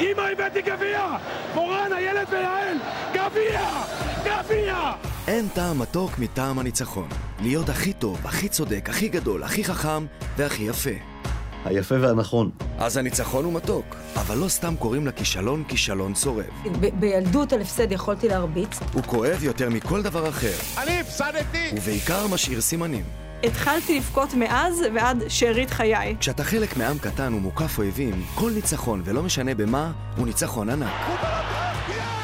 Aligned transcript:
אמא 0.00 0.22
הבאתי 0.32 0.62
גביע! 0.62 1.16
מורן, 1.54 1.92
הילד 1.96 2.26
ויעל! 2.30 2.76
גביע! 3.14 3.60
גביע! 4.24 4.92
אין 5.28 5.48
טעם 5.54 5.78
מתוק 5.78 6.18
מטעם 6.18 6.58
הניצחון. 6.58 7.08
להיות 7.40 7.68
הכי 7.68 7.92
טוב, 7.92 8.18
הכי 8.26 8.48
צודק, 8.48 8.88
הכי 8.88 9.08
גדול, 9.08 9.42
הכי 9.42 9.64
חכם 9.64 10.06
והכי 10.36 10.62
יפה. 10.62 10.90
היפה 11.64 11.94
והנכון. 12.00 12.50
אז 12.78 12.96
הניצחון 12.96 13.44
הוא 13.44 13.52
מתוק, 13.52 13.84
אבל 14.16 14.38
לא 14.38 14.48
סתם 14.48 14.74
קוראים 14.78 15.06
לכישלון 15.06 15.64
כישלון 15.68 16.14
צורב. 16.14 16.44
ב- 16.80 17.00
בילדות 17.00 17.52
על 17.52 17.60
הפסד 17.60 17.92
יכולתי 17.92 18.28
להרביץ. 18.28 18.78
הוא 18.92 19.02
כואב 19.02 19.42
יותר 19.44 19.68
מכל 19.70 20.02
דבר 20.02 20.28
אחר, 20.28 20.52
אני 20.82 21.00
הפסדתי! 21.00 21.70
ובעיקר 21.76 22.26
משאיר 22.26 22.60
סימנים. 22.60 23.21
התחלתי 23.44 23.96
לבכות 23.96 24.34
מאז 24.34 24.82
ועד 24.94 25.24
שארית 25.28 25.70
חיי. 25.70 26.16
כשאתה 26.20 26.44
חלק 26.44 26.76
מעם 26.76 26.98
קטן 26.98 27.34
ומוקף 27.34 27.78
אויבים, 27.78 28.22
כל 28.34 28.50
ניצחון, 28.50 29.02
ולא 29.04 29.22
משנה 29.22 29.54
במה, 29.54 29.92
הוא 30.16 30.26
ניצחון 30.26 30.70
ענק. 30.70 31.61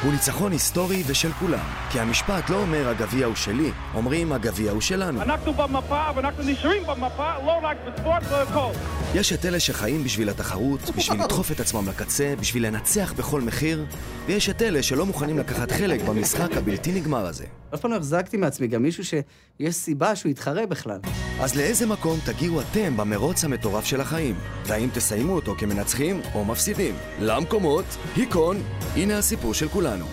הוא 0.03 0.13
ניצחון 0.13 0.53
היסטורי 0.53 1.03
ושל 1.07 1.33
כולם. 1.33 1.67
כי 1.91 2.01
המשפט 2.01 2.51
לא 2.51 2.57
אומר 2.57 2.89
הגביע 2.89 3.27
הוא 3.27 3.35
שלי, 3.35 3.71
אומרים 3.95 4.33
הגביע 4.33 4.73
הוא 4.73 4.81
שלנו. 4.81 5.23
אנחנו 5.23 5.53
במפה 5.53 6.05
ואנחנו 6.17 6.43
נשארים 6.43 6.83
במפה, 6.87 7.39
לא 7.47 7.59
רק 7.63 7.77
בספורט, 7.87 8.23
בכל. 8.23 8.71
יש 9.15 9.33
את 9.33 9.45
אלה 9.45 9.61
שחיים 9.61 10.05
בשביל 10.05 10.29
התחרות, 10.29 10.81
בשביל 10.97 11.23
לדחוף 11.23 11.53
את 11.53 11.61
עצמם 11.61 11.89
לקצה, 11.89 12.35
בשביל 12.41 12.67
לנצח 12.67 13.13
בכל 13.17 13.41
מחיר, 13.41 13.87
ויש 14.27 14.49
את 14.49 14.63
אלה 14.63 14.83
שלא 14.83 15.07
מוכנים 15.07 15.39
לקחת 15.39 15.73
חלק 15.73 16.03
במשחק 16.03 16.57
הבלתי 16.57 16.93
נגמר 16.93 17.27
הזה. 17.27 17.45
אף 17.75 17.81
פעם 17.81 17.91
לא 17.91 17.97
החזקתי 17.97 18.37
מעצמי 18.37 18.67
גם 18.67 18.83
מישהו 18.83 19.05
שיש 19.05 19.75
סיבה 19.75 20.17
שהוא 20.17 20.31
יתחרה 20.31 20.67
בכלל. 20.67 20.99
אז 21.41 21.57
לאיזה 21.57 21.87
מקום 21.87 22.19
תגיעו 22.25 22.61
אתם 22.61 22.97
במרוץ 22.97 23.45
המטורף 23.45 23.85
של 23.85 24.01
החיים? 24.01 24.35
והאם 24.67 24.89
תסיימו 24.95 25.33
אותו 25.33 25.55
כמנצחים 25.59 26.21
או 26.35 26.45
מפסידים? 26.45 26.95
למקומות, 27.21 27.85
היכון, 28.17 28.57
הנה 28.97 29.19
הסיפור 29.19 29.55
של 29.55 29.69
כולנו. 29.89 30.07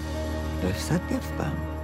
לא 0.64 0.70
הפסדתי 0.70 1.18
אף 1.18 1.32
פעם. 1.38 1.76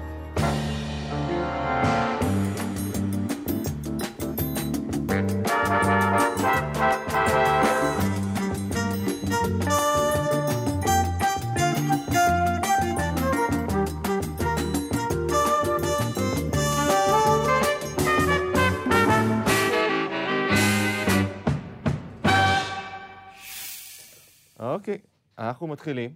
אוקיי, 24.59 24.97
אנחנו 25.39 25.67
מתחילים. 25.67 26.11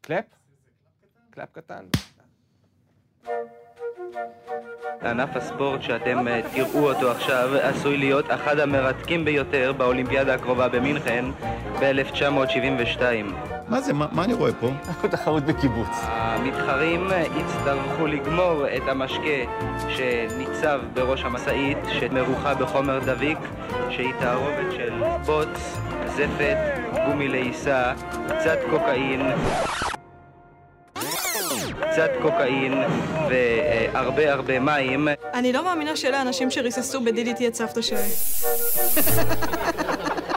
קלאפ? 0.00 0.43
קלאפ 1.34 1.48
קטן. 1.52 1.84
ענף 5.02 5.36
הספורט 5.36 5.82
שאתם 5.82 6.28
אה, 6.28 6.40
תראו 6.54 6.90
אותו 6.90 7.10
עכשיו 7.10 7.50
עשוי 7.62 7.96
להיות 7.96 8.24
אחד 8.30 8.58
המרתקים 8.58 9.24
ביותר 9.24 9.72
באולימפיאדה 9.76 10.34
הקרובה 10.34 10.68
במינכן 10.68 11.24
ב-1972. 11.80 13.02
מה 13.68 13.80
זה, 13.80 13.92
מה, 13.92 14.06
מה 14.12 14.24
אני 14.24 14.34
רואה 14.34 14.52
פה? 14.52 14.70
תחרות 15.16 15.42
בקיבוץ. 15.42 15.88
המתחרים 16.02 17.12
אה, 17.12 17.24
יצטרכו 17.36 18.06
לגמור 18.06 18.66
את 18.76 18.82
המשקה 18.88 19.50
שניצב 19.88 20.80
בראש 20.94 21.24
המשאית, 21.24 21.78
שמרוחה 22.00 22.54
בחומר 22.54 22.98
דביק, 22.98 23.38
שהיא 23.90 24.12
תערובת 24.20 24.72
של 24.72 24.92
בוץ, 25.26 25.78
זפת, 26.06 26.56
גומי 27.06 27.28
לעיסה, 27.28 27.92
קצת 28.28 28.58
קוקאין, 28.70 29.20
קצת 31.94 32.10
קוקאין 32.22 32.72
והרבה 33.28 34.32
הרבה 34.32 34.60
מים. 34.60 35.08
אני 35.34 35.52
לא 35.52 35.64
מאמינה 35.64 35.96
שאלה 35.96 36.18
האנשים 36.18 36.50
שריססו 36.50 37.00
ב-DDT 37.00 37.46
את 37.46 37.54
סבתא 37.54 37.82
שלי. 37.82 37.98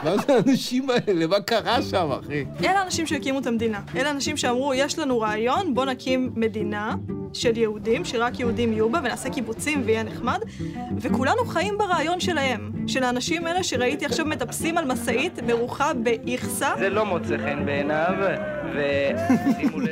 מה 0.04 0.16
זה 0.16 0.34
האנשים 0.34 0.90
האלה? 0.90 1.26
מה 1.26 1.40
קרה 1.40 1.82
שם, 1.82 2.10
אחי? 2.12 2.44
אלה 2.64 2.80
האנשים 2.80 3.06
שהקימו 3.06 3.38
את 3.38 3.46
המדינה. 3.46 3.80
אלה 3.96 4.08
האנשים 4.08 4.36
שאמרו, 4.36 4.74
יש 4.74 4.98
לנו 4.98 5.20
רעיון, 5.20 5.74
בוא 5.74 5.84
נקים 5.84 6.30
מדינה 6.36 6.94
של 7.32 7.56
יהודים, 7.56 8.04
שרק 8.04 8.40
יהודים 8.40 8.72
יהיו 8.72 8.90
בה, 8.90 8.98
ונעשה 8.98 9.30
קיבוצים 9.30 9.82
ויהיה 9.84 10.02
נחמד, 10.02 10.38
וכולנו 11.00 11.44
חיים 11.44 11.78
ברעיון 11.78 12.20
שלהם. 12.20 12.78
של 12.88 13.02
האנשים 13.02 13.46
האלה 13.46 13.62
שראיתי 13.62 14.06
עכשיו 14.06 14.26
מטפסים 14.26 14.78
על 14.78 14.84
משאית 14.84 15.38
מרוחה 15.42 15.94
באיכסה. 15.94 16.74
זה 16.78 16.90
לא 16.90 17.06
מוצא 17.06 17.36
חן 17.38 17.66
בעיניו, 17.66 18.14
לב 18.74 19.18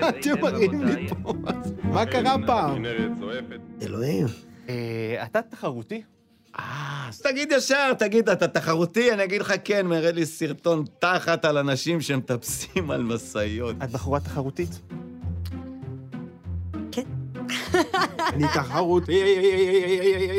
מה 0.01 0.09
אתם 0.09 0.41
מראים 0.41 0.85
לי. 0.85 1.09
פה? 1.23 1.33
מה 1.83 2.07
קרה 2.07 2.37
פעם? 2.47 2.85
אלוהים. 3.83 4.27
אה, 4.69 5.23
אתה 5.25 5.43
תחרותי? 5.43 6.03
אה, 6.59 7.07
אז 7.09 7.21
תגיד 7.21 7.53
ישר, 7.53 7.95
תגיד, 7.95 8.29
אתה 8.29 8.49
תחרותי? 8.49 9.13
אני 9.13 9.25
אגיד 9.25 9.41
לך 9.41 9.53
כן, 9.65 9.87
מראה 9.87 10.13
לי 10.13 10.27
סרטון 10.27 10.85
תחת 10.99 11.45
על 11.45 11.59
אנשים 11.59 12.01
שמטפסים 12.01 12.91
על 12.91 13.03
משאיות. 13.03 13.77
את 13.85 13.91
בחורה 13.91 14.21
תחרותית? 14.21 14.81
אני 18.32 18.44
תחרותי. 18.54 19.22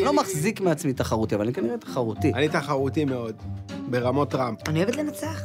לא 0.05 0.13
מחזיק 0.13 0.61
מעצמי 0.61 0.93
תחרותי, 0.93 1.35
אבל 1.35 1.43
אני 1.43 1.53
כנראה 1.53 1.77
תחרותי. 1.77 2.31
אני 2.33 2.49
תחרותי 2.49 3.05
מאוד, 3.05 3.35
ברמות 3.89 4.35
רם. 4.35 4.55
אני 4.67 4.79
אוהבת 4.83 4.95
לנצח. 4.95 5.41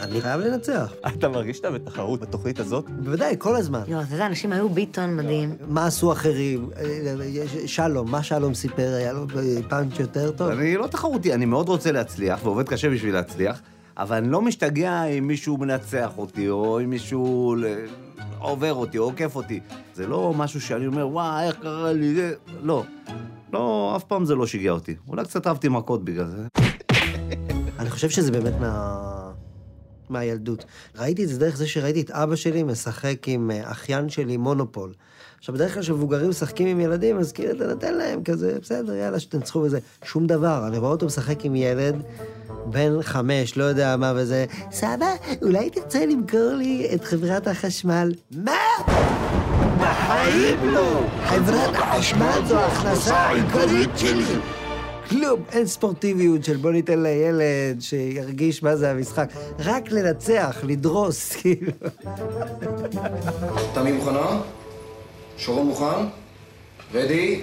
אני 0.00 0.20
חייב 0.20 0.40
לנצח. 0.40 0.92
אתה 1.06 1.28
מרגיש 1.28 1.56
שאתה 1.56 1.70
בתחרות 1.70 2.20
בתוכנית 2.20 2.60
הזאת? 2.60 2.90
בוודאי, 2.90 3.34
כל 3.38 3.56
הזמן. 3.56 3.80
יואו, 3.88 4.02
אתה 4.02 4.14
יודע, 4.14 4.26
אנשים 4.26 4.52
היו 4.52 4.68
ביטון 4.68 5.16
מדהים. 5.16 5.54
מה 5.68 5.86
עשו 5.86 6.12
אחרים? 6.12 6.70
אה, 6.76 6.84
יש- 7.24 7.76
שלום, 7.76 8.10
מה 8.10 8.22
שלום 8.22 8.54
סיפר? 8.54 8.94
היה 8.98 9.12
לו 9.12 9.26
פאנץ' 9.68 9.98
יותר 10.00 10.30
טוב? 10.30 10.48
אני 10.50 10.76
לא 10.76 10.86
תחרותי, 10.86 11.34
אני 11.34 11.44
מאוד 11.44 11.68
רוצה 11.68 11.92
להצליח, 11.92 12.40
ועובד 12.44 12.68
קשה 12.68 12.90
בשביל 12.90 13.14
להצליח, 13.14 13.60
אבל 13.96 14.16
אני 14.16 14.28
לא 14.30 14.42
משתגע 14.42 15.04
אם 15.04 15.26
מישהו 15.26 15.56
מנצח 15.56 16.10
אותי, 16.18 16.48
או 16.48 16.80
אם 16.80 16.90
מישהו 16.90 17.54
עובר 18.44 18.74
אותי, 18.74 18.98
או 18.98 19.04
עוקף 19.04 19.36
אותי. 19.36 19.60
זה 19.94 20.06
לא 20.06 20.34
משהו 20.36 20.60
שאני 20.60 20.86
אומר, 20.86 21.08
וואי, 21.08 21.46
איך 21.46 21.56
קרה 21.62 21.92
לי 21.92 22.14
זה... 22.14 22.34
לא. 22.62 22.84
לא, 23.52 23.92
אף 23.96 24.04
פעם 24.04 24.24
זה 24.24 24.34
לא 24.34 24.46
שיגע 24.46 24.70
אותי. 24.70 24.94
אולי 25.08 25.24
קצת 25.24 25.46
אהבתי 25.46 25.68
מכות 25.68 26.04
בגלל 26.04 26.26
זה. 26.26 26.46
אני 27.78 27.90
חושב 27.90 28.10
שזה 28.10 28.32
באמת 28.32 28.52
מה... 28.60 29.14
מהילדות. 30.08 30.64
ראיתי 30.96 31.24
את 31.24 31.28
זה 31.28 31.38
דרך 31.38 31.56
זה 31.56 31.66
שראיתי 31.66 32.00
את 32.00 32.10
אבא 32.10 32.36
שלי 32.36 32.62
משחק 32.62 33.28
עם 33.28 33.50
אה, 33.50 33.70
אחיין 33.70 34.08
שלי 34.08 34.36
מונופול. 34.36 34.92
עכשיו, 35.38 35.54
בדרך 35.54 35.74
כלל 35.74 35.82
כשמבוגרים 35.82 36.30
משחקים 36.30 36.66
עם 36.66 36.80
ילדים, 36.80 37.18
אז 37.18 37.32
כאילו 37.32 37.50
אתה 37.56 37.66
נותן 37.66 37.94
להם 37.94 38.24
כזה, 38.24 38.58
בסדר, 38.62 38.94
יאללה, 38.94 39.20
שתנצחו 39.20 39.58
וזה. 39.58 39.78
שום 40.04 40.26
דבר. 40.26 40.66
אני 40.66 40.78
רואה 40.78 40.90
אותו 40.90 41.06
משחק 41.06 41.44
עם 41.44 41.54
ילד 41.56 42.02
בן 42.66 43.02
חמש, 43.02 43.56
לא 43.56 43.64
יודע 43.64 43.96
מה 43.96 44.12
וזה. 44.16 44.44
סבא, 44.72 45.06
אולי 45.42 45.70
תרצה 45.70 46.06
למכור 46.06 46.52
לי 46.54 46.88
את 46.94 47.04
חברת 47.04 47.46
החשמל? 47.48 48.12
מה? 48.30 48.52
בחיים 49.80 50.68
לא! 50.74 51.00
חברת 51.24 51.74
החשמל 51.74 52.40
זו 52.46 52.58
ההכנסה 52.58 53.16
העיקרית 53.16 53.90
שלי! 53.96 54.24
כלום, 55.08 55.42
אין 55.52 55.66
ספורטיביות 55.66 56.44
של 56.44 56.56
בוא 56.56 56.70
ניתן 56.70 57.02
לילד 57.02 57.80
שירגיש 57.80 58.62
מה 58.62 58.76
זה 58.76 58.90
המשחק. 58.90 59.28
רק 59.58 59.92
לנצח, 59.92 60.56
לדרוס, 60.62 61.32
כאילו. 61.36 61.72
תמי 63.74 63.92
מוכנה? 63.92 64.40
שרון 65.36 65.66
מוכן? 65.66 66.04
רדי? 66.94 67.40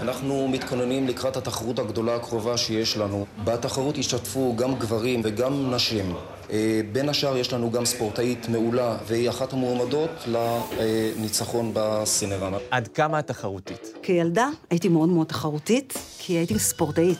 אנחנו 0.00 0.48
מתכוננים 0.48 1.08
לקראת 1.08 1.36
התחרות 1.36 1.78
הגדולה 1.78 2.16
הקרובה 2.16 2.56
שיש 2.56 2.96
לנו. 2.96 3.26
בתחרות 3.44 3.98
ישתתפו 3.98 4.54
גם 4.56 4.74
גברים 4.74 5.20
וגם 5.24 5.74
נשים. 5.74 6.14
אה, 6.50 6.80
בין 6.92 7.08
השאר 7.08 7.36
יש 7.36 7.52
לנו 7.52 7.70
גם 7.70 7.84
ספורטאית 7.84 8.48
מעולה, 8.48 8.96
והיא 9.06 9.28
אחת 9.28 9.52
המועמדות 9.52 10.10
לניצחון 10.26 11.70
בסינרמה. 11.74 12.58
עד 12.70 12.88
כמה 12.88 13.18
את 13.18 13.26
תחרותית? 13.26 13.92
כילדה 14.02 14.48
הייתי 14.70 14.88
מאוד 14.88 15.08
מאוד 15.08 15.26
תחרותית, 15.26 15.98
כי 16.18 16.32
הייתי 16.32 16.58
ספורטאית. 16.58 17.18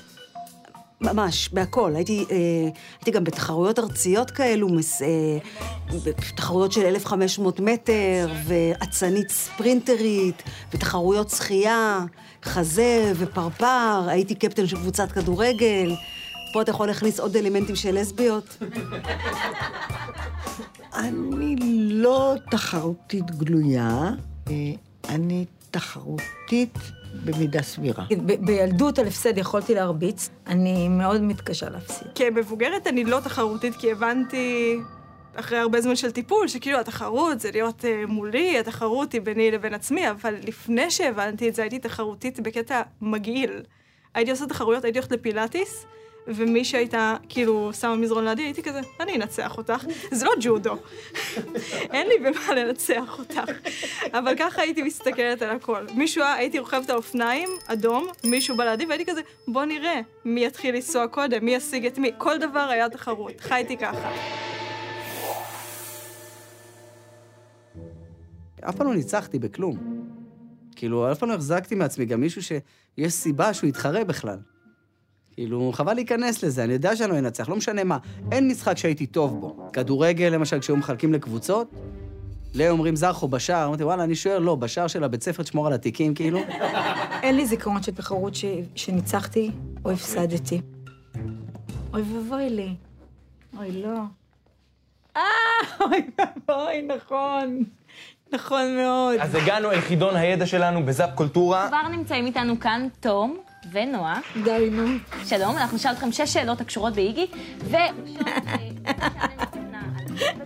ממש, 1.00 1.49
בהכל. 1.53 1.93
הייתי, 1.97 2.25
אה, 2.31 2.37
הייתי 2.99 3.11
גם 3.11 3.25
בתחרויות 3.25 3.79
ארציות 3.79 4.31
כאלו, 4.31 4.69
מס, 4.69 5.03
אה, 5.03 5.09
בתחרויות 6.05 6.73
של 6.73 6.87
1,500 6.87 7.61
מטר, 7.61 8.29
ואצנית 8.47 9.31
ספרינטרית, 9.31 10.43
ותחרויות 10.73 11.31
שחייה, 11.31 12.05
חזה 12.45 13.13
ופרפר, 13.17 14.05
הייתי 14.09 14.35
קפטן 14.35 14.67
של 14.67 14.77
קבוצת 14.77 15.13
כדורגל. 15.13 15.95
פה 16.53 16.63
אתה 16.63 16.71
יכול 16.71 16.87
להכניס 16.87 17.21
עוד 17.21 17.37
אלמנטים 17.37 17.77
של 17.77 18.01
לסביות. 18.01 18.57
אני 20.95 21.57
לא 21.93 22.35
תחרותית 22.51 23.31
גלויה, 23.31 24.11
אה, 24.49 24.55
אני 25.09 25.45
תחרותית 25.71 26.79
במידה 27.25 27.63
סבירה. 27.63 28.05
ב- 28.27 28.47
בילדות 28.47 28.99
על 28.99 29.07
הפסד 29.07 29.39
יכולתי 29.39 29.75
להרביץ, 29.75 30.31
אני 30.47 30.89
מאוד 30.89 31.23
מתקשה 31.23 31.71
להפסיד. 31.71 32.09
כמבוגרת 32.15 32.87
אני 32.87 33.05
לא 33.05 33.21
תחרותית, 33.25 33.75
כי 33.77 33.93
הבנתי 33.93 34.77
אחרי 35.35 35.59
הרבה 35.59 35.81
זמן 35.81 35.97
של 35.97 36.11
טיפול, 36.11 36.49
שכאילו 36.49 36.79
התחרות 36.79 37.41
זה 37.41 37.50
להיות 37.50 37.85
uh, 37.85 38.06
מולי, 38.06 38.59
התחרות 38.59 39.12
היא 39.12 39.21
ביני 39.21 39.50
לבין 39.50 39.75
עצמי, 39.75 40.11
אבל 40.11 40.35
לפני 40.47 40.91
שהבנתי 40.91 41.49
את 41.49 41.55
זה 41.55 41.62
הייתי 41.62 41.79
תחרותית 41.79 42.41
בקטע 42.41 42.82
מגעיל. 43.00 43.62
הייתי 44.15 44.31
עושה 44.31 44.47
תחרויות, 44.47 44.85
הייתי 44.85 44.99
הולכת 44.99 45.12
לפילאטיס, 45.12 45.87
ומי 46.27 46.65
שהייתה 46.65 47.17
כאילו 47.29 47.71
שמה 47.81 47.97
מזרון 47.97 48.25
לידי, 48.25 48.43
הייתי 48.43 48.62
כזה, 48.62 48.81
אני 49.00 49.17
אנצח 49.17 49.59
אותך. 49.59 49.85
זה 50.11 50.25
לא 50.25 50.32
ג'ודו. 50.41 50.77
אין 51.94 52.09
לי 52.09 52.19
במה 52.19 52.55
לנצח 52.55 53.19
אותך. 53.19 53.41
אבל 54.12 54.35
ככה 54.38 54.62
הייתי 54.62 54.82
מסתכלת 54.82 55.43
על 55.43 55.50
הכל. 55.50 55.87
מישהו, 55.94 56.25
הייתי 56.25 56.59
רוכבת 56.59 56.91
על 56.91 56.97
אופניים, 56.97 57.49
אדום, 57.67 58.09
מישהו 58.25 58.56
בא 58.56 58.65
לידי, 58.65 58.87
והייתי 58.87 59.05
כזה, 59.05 59.21
בוא 59.49 59.65
נראה 59.65 60.00
מי 60.25 60.47
יתחיל 60.47 60.75
לנסוע 60.75 61.09
קודם, 61.09 61.44
מי 61.44 61.55
ישיג 61.55 61.87
את 61.87 61.99
מי. 61.99 62.11
כל 62.19 62.38
דבר 62.38 62.69
היה 62.71 62.88
תחרות. 62.88 63.41
חייתי 63.41 63.77
ככה. 63.77 64.11
אף 68.69 68.77
פעם 68.77 68.87
לא 68.87 68.95
ניצחתי 68.95 69.39
בכלום. 69.39 69.77
כאילו, 70.77 71.12
אף 71.12 71.19
פעם 71.19 71.29
לא 71.29 71.35
החזקתי 71.35 71.75
מעצמי 71.75 72.05
גם 72.05 72.21
מישהו 72.21 72.43
שיש 72.43 73.12
סיבה 73.12 73.55
שהוא 73.55 73.69
יתחרה 73.69 74.05
בכלל. 74.05 74.39
כאילו, 75.33 75.71
חבל 75.75 75.95
להיכנס 75.95 76.43
לזה, 76.43 76.65
אני 76.65 76.73
יודע 76.73 76.97
שאני 76.97 77.11
לא 77.11 77.19
אנצח, 77.19 77.49
לא 77.49 77.57
משנה 77.57 77.85
מה. 77.85 77.99
אין 78.33 78.49
משחק 78.49 78.77
שהייתי 78.77 79.07
טוב 79.07 79.41
בו. 79.41 79.69
כדורגל, 79.73 80.29
למשל, 80.29 80.61
כשהיו 80.61 80.77
מחלקים 80.77 81.12
לקבוצות, 81.12 81.71
לי 82.55 82.69
אומרים 82.69 82.97
זרחו 82.97 83.29
בשער, 83.29 83.67
אמרתי, 83.67 83.85
וואלה, 83.85 84.05
אני 84.05 84.15
שוער, 84.15 84.39
לא, 84.39 84.55
בשער 84.55 84.87
של 84.87 85.05
הבית 85.05 85.23
ספר 85.23 85.43
תשמור 85.43 85.67
על 85.67 85.73
התיקים, 85.73 86.15
כאילו. 86.15 86.39
אין 87.23 87.37
לי 87.37 87.47
זיכרון 87.47 87.83
של 87.83 87.93
תחרות 87.93 88.35
ש... 88.35 88.45
שניצחתי 88.75 89.51
או 89.85 89.91
הפסדתי. 89.91 90.61
אוי 91.93 92.03
ואבוי 92.03 92.51
לי. 92.51 92.75
אוי, 93.56 93.83
לא. 93.83 94.01
אה, 95.17 95.23
אוי 95.81 96.11
ואבוי, 96.19 96.83
נכון. 96.83 97.65
נכון 98.32 98.77
מאוד. 98.77 99.17
אז 99.21 99.35
הגענו 99.35 99.71
אל 99.71 99.81
חידון 99.81 100.17
הידע 100.17 100.47
שלנו 100.47 100.87
בזאפ 100.87 101.11
קולטורה. 101.15 101.69
כבר 101.69 101.88
נמצאים 101.91 102.27
איתנו 102.27 102.61
כאן 102.61 102.88
תום 103.00 103.38
ונועה. 103.73 104.21
די, 104.44 104.69
נו. 104.73 104.87
שלום, 105.25 105.56
אנחנו 105.56 105.77
נשאל 105.77 105.93
אתכם 105.93 106.12
שש 106.12 106.32
שאלות 106.32 106.61
הקשורות 106.61 106.94
באיגי, 106.94 107.27
ו... 107.61 107.77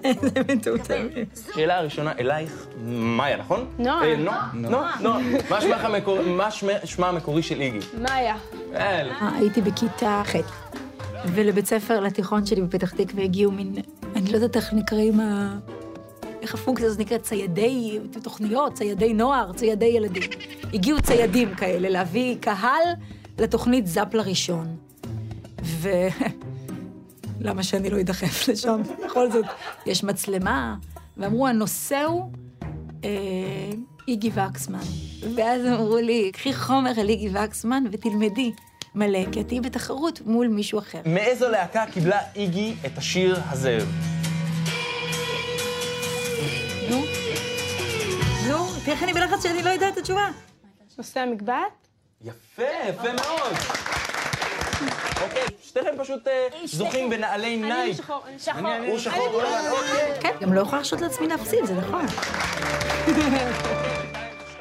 איזה 0.04 0.28
מטומטמים. 0.48 1.08
שאלה 1.54 1.78
הראשונה 1.78 2.12
אלייך, 2.18 2.66
מאיה, 2.86 3.36
נכון? 3.36 3.66
נועה. 3.78 4.04
אה, 4.04 4.16
נועה. 4.16 4.50
נועה. 5.00 5.20
מה 6.36 6.50
שמה 6.84 7.08
המקורי 7.08 7.42
של 7.42 7.60
איגי? 7.60 7.78
מאיה. 7.98 8.36
אל. 8.74 9.10
הייתי 9.20 9.60
בכיתה 9.60 10.22
ח', 10.26 10.36
ולבית 11.26 11.66
ספר 11.66 12.00
לתיכון 12.00 12.46
שלי 12.46 12.62
בפתח 12.62 12.90
תקווה 12.90 13.24
הגיעו 13.24 13.52
מין, 13.52 13.74
אני 14.16 14.30
לא 14.30 14.34
יודעת 14.34 14.56
איך 14.56 14.72
נקראים. 14.72 15.20
איך 16.44 16.54
הפונקציה 16.54 16.86
הזאת 16.86 17.00
נקראת? 17.00 17.22
ציידי 17.22 17.98
תוכניות, 18.22 18.74
ציידי 18.74 19.14
נוער, 19.14 19.52
ציידי 19.52 19.84
ילדים. 19.86 20.22
הגיעו 20.74 21.02
ציידים 21.02 21.54
כאלה 21.54 21.88
להביא 21.88 22.36
קהל 22.40 22.88
לתוכנית 23.38 23.86
זאפ 23.86 24.14
לראשון. 24.14 24.76
ו... 25.62 25.88
למה 27.40 27.62
שאני 27.62 27.90
לא 27.90 28.00
אדחף 28.00 28.48
לשם? 28.48 28.82
בכל 29.06 29.30
זאת, 29.30 29.44
יש 29.86 30.04
מצלמה, 30.04 30.76
ואמרו, 31.16 31.46
הנושא 31.46 32.02
הוא 32.02 32.30
אה, 33.04 33.10
איגי 34.08 34.30
וקסמן. 34.34 34.78
ואז 35.34 35.66
אמרו 35.66 35.96
לי, 35.96 36.30
קחי 36.32 36.54
חומר 36.54 37.00
על 37.00 37.08
איגי 37.08 37.28
וקסמן 37.28 37.84
ותלמדי 37.92 38.52
מלא, 38.94 39.32
כי 39.32 39.40
את 39.40 39.48
תהיי 39.48 39.60
בתחרות 39.60 40.20
מול 40.26 40.48
מישהו 40.48 40.78
אחר. 40.78 41.00
מאיזו 41.06 41.48
להקה 41.48 41.84
קיבלה 41.92 42.18
איגי 42.36 42.74
את 42.86 42.98
השיר 42.98 43.40
הזאב? 43.50 44.13
נו, 46.90 47.04
נו, 48.48 48.66
תראי 48.84 48.92
איך 48.92 49.02
אני 49.02 49.12
בלחץ 49.12 49.42
שאני 49.42 49.62
לא 49.62 49.70
יודעת 49.70 49.92
את 49.92 49.98
התשובה. 49.98 50.28
נושא 50.98 51.20
המגבעת? 51.20 51.88
יפה, 52.24 52.62
יפה 52.88 53.12
מאוד. 53.12 53.52
אוקיי, 55.22 55.42
שתיכם 55.62 55.90
פשוט 55.98 56.28
אה, 56.28 56.48
זוכים 56.64 57.10
בנעלי 57.10 57.56
נייק. 57.56 58.00
אני 58.54 58.76
אני 58.76 58.88
הוא 58.90 58.98
שחור. 58.98 59.42
אוקיי. 59.70 60.20
כן, 60.20 60.30
גם 60.40 60.52
לא 60.52 60.60
יכולה 60.60 60.76
להרשות 60.76 61.00
לעצמי 61.00 61.26
להפסיד, 61.26 61.64
זה 61.64 61.74
נכון. 61.74 62.06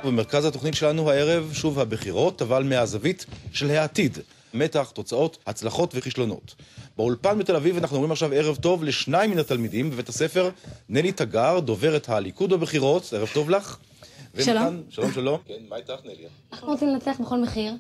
במרכז 0.03 0.45
התוכנית 0.45 0.73
שלנו 0.75 1.11
הערב 1.11 1.51
שוב 1.53 1.79
הבחירות, 1.79 2.41
אבל 2.41 2.63
מהזווית 2.63 3.25
של 3.53 3.71
העתיד. 3.71 4.17
מתח, 4.53 4.91
תוצאות, 4.93 5.37
הצלחות 5.47 5.91
וכישלונות. 5.95 6.55
באולפן 6.97 7.39
בתל 7.39 7.55
אביב 7.55 7.77
אנחנו 7.77 7.95
אומרים 7.95 8.11
עכשיו 8.11 8.33
ערב 8.33 8.55
טוב 8.55 8.83
לשניים 8.83 9.31
מן 9.31 9.37
התלמידים 9.39 9.89
בבית 9.91 10.09
הספר, 10.09 10.49
נלי 10.89 11.11
תגר, 11.11 11.59
דוברת 11.59 12.09
הליכוד 12.09 12.49
בבחירות, 12.49 13.13
ערב 13.13 13.29
טוב 13.33 13.49
לך. 13.49 13.77
שלום. 14.39 14.65
ומכאן- 14.65 14.81
שלום, 14.89 15.11
שלום. 15.11 15.39
כן, 15.47 15.53
מה 15.69 15.75
איתך, 15.75 15.93
נלי? 16.05 16.15
אנחנו 16.53 16.67
רוצים 16.67 16.87
לנצח 16.89 17.15
בכל 17.21 17.41
מחיר, 17.41 17.73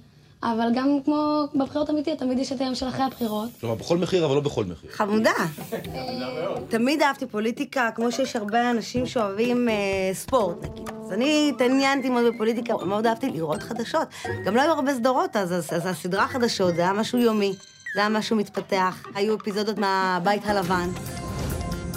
אבל 0.43 0.67
גם 0.75 0.97
כמו 1.05 1.47
בבחירות 1.55 1.89
אמיתיות, 1.89 2.19
תמיד 2.19 2.39
יש 2.39 2.51
את 2.51 2.61
היום 2.61 2.75
של 2.75 2.87
אחרי 2.87 3.03
הבחירות. 3.03 3.49
כלומר, 3.59 3.75
בכל 3.75 3.97
מחיר, 3.97 4.25
אבל 4.25 4.35
לא 4.35 4.41
בכל 4.41 4.65
מחיר. 4.65 4.91
חמודה. 4.91 5.31
תמיד 6.69 7.01
אהבתי 7.01 7.25
פוליטיקה, 7.27 7.89
כמו 7.95 8.11
שיש 8.11 8.35
הרבה 8.35 8.71
אנשים 8.71 9.05
שאוהבים 9.05 9.69
אה, 9.69 9.73
ספורט, 10.13 10.57
נגיד. 10.63 10.89
אז 11.05 11.11
אני 11.11 11.51
התעניינתי 11.55 12.09
מאוד 12.09 12.33
בפוליטיקה, 12.33 12.77
מאוד 12.85 13.05
אהבתי 13.05 13.29
לראות 13.29 13.63
חדשות. 13.63 14.07
גם 14.45 14.55
לא 14.55 14.61
היו 14.61 14.71
הרבה 14.71 14.93
סדרות 14.93 15.35
אז, 15.35 15.73
הסדרה 15.85 16.27
חדשות, 16.27 16.75
זה 16.75 16.81
היה 16.81 16.93
משהו 16.93 17.19
יומי, 17.19 17.53
זה 17.95 17.99
היה 17.99 18.09
משהו 18.09 18.35
מתפתח. 18.35 19.03
היו 19.15 19.35
אפיזודות 19.35 19.77
מהבית 19.77 20.45
הלבן. 20.45 20.89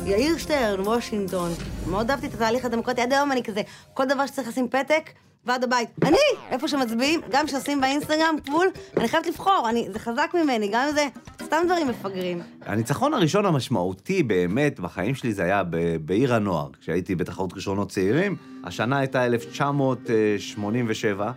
יאיר 0.05 0.39
שטרן, 0.39 0.81
וושינגטון. 0.81 1.51
מאוד 1.87 2.11
אהבתי 2.11 2.27
את 2.27 2.35
התהליך 2.35 2.65
הדמוקרטי. 2.65 3.01
עד 3.01 3.13
היום 3.13 3.33
אני 3.33 3.43
כזה, 3.43 3.61
כל 3.95 4.05
דבר 4.05 4.27
שצריך 4.27 4.49
לשים 4.49 4.69
פתק, 4.69 5.11
ועד 5.47 5.65
הבית. 5.65 5.89
אני! 6.03 6.17
איפה 6.51 6.69
שמצביעים, 6.69 7.21
גם 7.31 7.47
כשעושים 7.47 7.81
באינסטגרם 7.81 8.37
פול, 8.45 8.67
אני 8.97 9.09
חייבת 9.09 9.27
לבחור, 9.27 9.67
אני, 9.71 9.89
זה 9.93 9.99
חזק 9.99 10.31
ממני, 10.35 10.69
גם 10.73 10.87
אם 10.89 10.95
זה 10.95 11.07
סתם 11.43 11.57
דברים 11.67 11.89
מפגרים. 11.89 12.41
הניצחון 12.63 13.15
הראשון 13.15 13.47
המשמעותי 13.47 14.23
באמת 14.23 14.81
בחיים 14.81 15.15
שלי 15.15 15.33
זה 15.33 15.43
היה 15.43 15.63
ב- 15.71 15.97
בעיר 15.97 16.35
הנוער, 16.35 16.69
כשהייתי 16.81 17.15
בתחרות 17.15 17.53
כישרונות 17.53 17.91
צעירים. 17.91 18.37
השנה 18.65 18.99
הייתה 18.99 19.27
1987. 19.27 21.33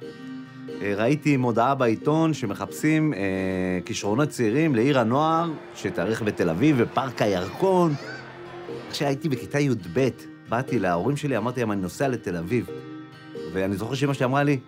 אה, 0.81 0.93
ראיתי 0.97 1.37
מודעה 1.37 1.75
בעיתון 1.75 2.33
שמחפשים 2.33 3.13
אה, 3.13 3.19
כישרונות 3.85 4.29
צעירים 4.29 4.75
לעיר 4.75 4.99
הנוער 4.99 5.49
שתארך 5.75 6.21
בתל 6.21 6.49
אביב, 6.49 6.81
בפארק 6.81 7.21
הירקון. 7.21 7.93
כשהייתי 8.91 9.29
בכיתה 9.29 9.59
י"ב, 9.59 10.07
באתי 10.49 10.79
להורים 10.79 11.17
שלי, 11.17 11.37
אמרתי 11.37 11.59
להם, 11.59 11.71
אני 11.71 11.81
נוסע 11.81 12.07
לתל 12.07 12.37
אביב. 12.37 12.69
ואני 13.53 13.77
זוכר 13.77 13.95
שאמא 13.95 14.13
שלי 14.13 14.25
אמרה 14.25 14.43
לי, 14.43 14.59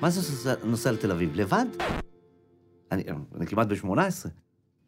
מה 0.00 0.10
זה 0.10 0.50
נוסע, 0.64 0.92
לתל 0.92 1.10
אביב? 1.10 1.30
לבד? 1.34 1.66
אני, 2.92 3.02
אני 3.36 3.46
כמעט 3.46 3.66
ב-18. 3.66 4.28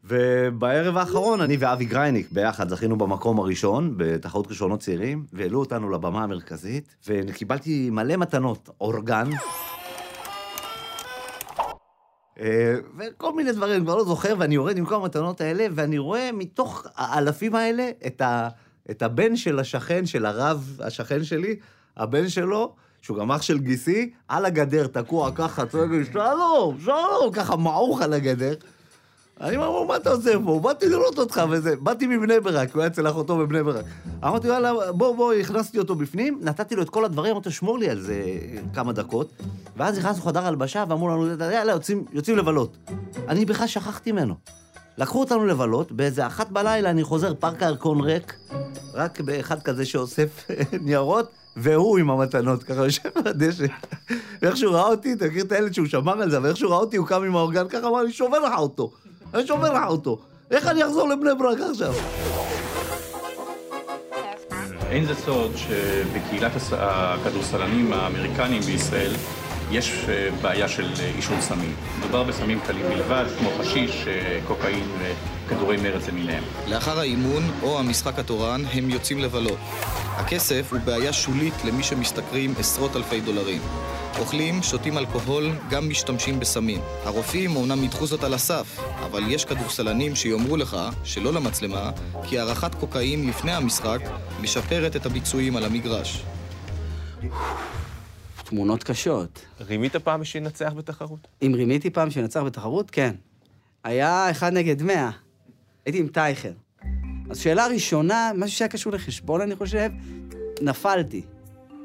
ובערב 0.05 0.97
האחרון, 0.97 1.41
אני 1.41 1.57
ואבי 1.57 1.85
גרייניק 1.85 2.33
ביחד 2.33 2.69
זכינו 2.69 2.99
במקום 2.99 3.39
הראשון 3.39 3.95
בתחרות 3.97 4.47
כישרונות 4.47 4.81
צעירים, 4.81 5.25
והעלו 5.33 5.61
אותנו 5.61 5.91
לבמה 5.91 6.23
המרכזית, 6.23 6.97
וקיבלתי 7.07 7.91
מלא 7.91 8.17
מתנות, 8.17 8.69
אורגן. 8.81 9.31
אה, 12.41 12.75
וכל 12.99 13.33
מיני 13.33 13.53
דברים, 13.53 13.75
אני 13.75 13.85
כבר 13.85 13.97
לא 13.97 14.05
זוכר, 14.05 14.35
ואני 14.39 14.55
יורד 14.55 14.79
עם 14.79 14.85
כל 14.85 14.95
המתנות 14.95 15.41
האלה, 15.41 15.67
ואני 15.75 15.99
רואה 15.99 16.31
מתוך 16.33 16.87
האלפים 16.97 17.55
האלה 17.55 17.91
את, 18.07 18.21
ה, 18.21 18.49
את 18.91 19.03
הבן 19.03 19.37
של 19.37 19.59
השכן, 19.59 20.07
של 20.07 20.27
הרב, 20.27 20.79
השכן 20.85 21.25
שלי, 21.25 21.57
הבן 21.97 22.29
שלו, 22.29 22.75
שהוא 23.03 23.19
גם 23.19 23.33
אח 23.33 23.43
של 23.43 23.59
גיסי, 23.59 24.11
על 24.29 24.45
הגדר, 24.45 24.87
תקוע 24.87 25.31
ככה, 25.35 25.67
צועק 25.67 25.91
לי, 25.91 26.05
שלום, 26.13 26.79
שלום, 26.85 27.33
ככה 27.33 27.57
מעוך 27.57 28.03
על 28.03 28.13
הגדר. 28.13 28.55
אני 29.41 29.57
אומר, 29.57 29.85
מה 29.85 29.97
אתה 29.97 30.11
עושה 30.11 30.31
פה? 30.45 30.61
באתי 30.63 30.89
לראות 30.89 31.19
אותך 31.19 31.43
וזה. 31.51 31.77
באתי 31.77 32.07
מבני 32.07 32.41
ברק, 32.41 32.75
הוא 32.75 32.83
היה 32.83 32.91
אצל 32.91 33.09
אחותו 33.11 33.37
בבני 33.37 33.63
ברק. 33.63 33.85
אמרתי, 34.25 34.49
יאללה, 34.49 34.93
בוא, 34.93 35.17
בוא, 35.17 35.33
הכנסתי 35.33 35.79
אותו 35.79 35.95
בפנים, 35.95 36.39
נתתי 36.43 36.77
לו 36.77 36.83
את 36.83 36.91
כל 36.91 37.05
הדברים, 37.05 37.33
אמרתי 37.33 37.51
שמור 37.51 37.79
לי 37.79 37.91
על 37.91 38.01
זה 38.01 38.23
כמה 38.75 38.93
דקות. 38.93 39.33
ואז 39.77 39.99
נכנסנו 39.99 40.23
חדר 40.23 40.47
הלבשה 40.47 40.85
ואמרו 40.89 41.09
לנו, 41.09 41.27
יאללה, 41.53 41.73
יוצאים, 41.73 42.05
יוצאים 42.13 42.37
לבלות. 42.37 42.77
אני 43.29 43.45
בכלל 43.45 43.67
שכחתי 43.67 44.13
ממנו. 44.13 44.35
לקחו 44.99 45.21
אותנו 45.21 45.47
לבלות, 45.47 45.93
באיזה 45.93 46.27
אחת 46.27 46.51
בלילה 46.51 46.91
אני 46.91 47.05
חוזר, 47.05 47.35
פארק 47.35 47.63
הירקון 47.63 48.01
ריק, 48.01 48.37
רק 48.95 49.21
באחד 49.21 49.63
כזה 49.63 49.87
שאוסף 49.87 50.47
ניירות, 50.87 51.31
והוא 51.59 51.99
עם 51.99 52.11
המתנות, 52.11 52.63
ככה 52.63 52.85
יושב 52.85 53.09
בדשא. 53.25 53.67
ואיך 54.43 54.57
שהוא 54.57 54.75
ראה 54.75 54.87
אותי, 54.87 55.13
אתה 55.13 55.27
מכיר 55.27 55.45
את 55.45 55.53
הילד 55.53 55.75
שהוא 55.75 55.87
שמר 55.87 56.23
על 56.23 56.31
זה, 56.31 56.37
אבל 56.37 56.49
איך 56.49 56.57
שהוא 56.57 56.71
ראה 56.71 56.79
אותי, 56.79 56.97
הוא 56.97 57.07
קם 57.07 57.23
עם 57.23 57.37
האורגן 57.37 57.69
ככה, 57.69 57.89
אמר 57.89 58.03
לי, 58.03 58.13
שובר 58.13 58.39
לך 58.39 58.59
אותו. 58.59 58.91
אני 59.35 59.47
שובר 59.47 59.73
לך 59.73 59.85
אותו. 59.87 60.19
איך 60.51 60.67
אני 60.67 60.85
אחזור 60.85 61.09
לבני 61.09 61.31
ברק 61.39 61.59
עכשיו? 61.71 61.95
אין 64.91 65.07
זה 65.07 65.15
סוד 65.15 65.53
שבקהילת 65.57 66.53
הכדורסלנים 66.73 67.93
האמריקנים 67.93 68.63
בישראל 68.63 69.13
יש 69.71 70.05
אה, 70.09 70.29
בעיה 70.43 70.69
של 70.69 70.91
אה, 71.01 71.11
עישון 71.17 71.41
סמים. 71.41 71.75
מדובר 71.99 72.23
בסמים 72.23 72.61
קלים 72.67 72.87
בלבד, 72.87 73.25
כמו 73.39 73.51
חשיש, 73.59 74.05
אה, 74.09 74.41
קוקאין 74.47 74.85
וכדורי 75.49 75.77
מרץ 75.77 76.09
למיניהם. 76.09 76.45
לאחר 76.67 76.99
האימון 76.99 77.43
או 77.63 77.79
המשחק 77.79 78.19
התורן 78.19 78.63
הם 78.73 78.91
יוצאים 78.91 79.19
לבלות. 79.19 79.59
הכסף 80.17 80.73
הוא 80.73 80.81
בעיה 80.81 81.13
שולית 81.13 81.55
למי 81.65 81.83
שמשתכרים 81.83 82.55
עשרות 82.59 82.97
אלפי 82.97 83.21
דולרים. 83.21 83.63
אוכלים, 84.19 84.63
שותים 84.63 84.99
אלכוהול, 84.99 85.51
גם 85.71 85.89
משתמשים 85.89 86.41
בסמים. 86.41 86.81
הרופאים 87.05 87.57
אומנם 87.57 87.85
ידחו 87.85 88.07
זאת 88.07 88.25
על 88.25 88.35
הסף, 88.35 88.81
אבל 89.07 89.23
יש 89.29 89.45
כדורסלנים 89.45 90.17
שיאמרו 90.17 90.57
לך, 90.57 90.77
שלא 91.05 91.33
למצלמה, 91.33 91.91
כי 92.29 92.39
הערכת 92.39 92.75
קוקאין 92.75 93.29
לפני 93.29 93.53
המשחק 93.53 94.01
משפרת 94.41 94.97
את 94.97 95.07
הביצועים 95.07 95.57
על 95.57 95.65
המגרש. 95.65 96.23
תמונות 98.45 98.85
קשות. 98.85 99.47
רימית 99.61 99.97
פעם 99.97 100.21
בשביל 100.21 100.43
לנצח 100.43 100.73
בתחרות? 100.73 101.29
אם 101.43 101.53
רימיתי 101.55 101.91
פעם 101.91 102.11
שנצח 102.11 102.41
בתחרות, 102.41 102.91
כן. 102.91 103.15
היה 103.85 104.31
אחד 104.31 104.53
נגד 104.53 104.83
מאה. 104.83 105.28
הייתי 105.89 105.99
עם 105.99 106.09
טייכר. 106.09 106.53
אז 107.31 107.39
שאלה 107.39 107.67
ראשונה, 107.67 108.31
משהו 108.35 108.57
שהיה 108.57 108.69
קשור 108.69 108.93
לחשבון, 108.93 109.41
אני 109.41 109.57
חושב, 109.57 109.91
נפלתי. 110.61 111.23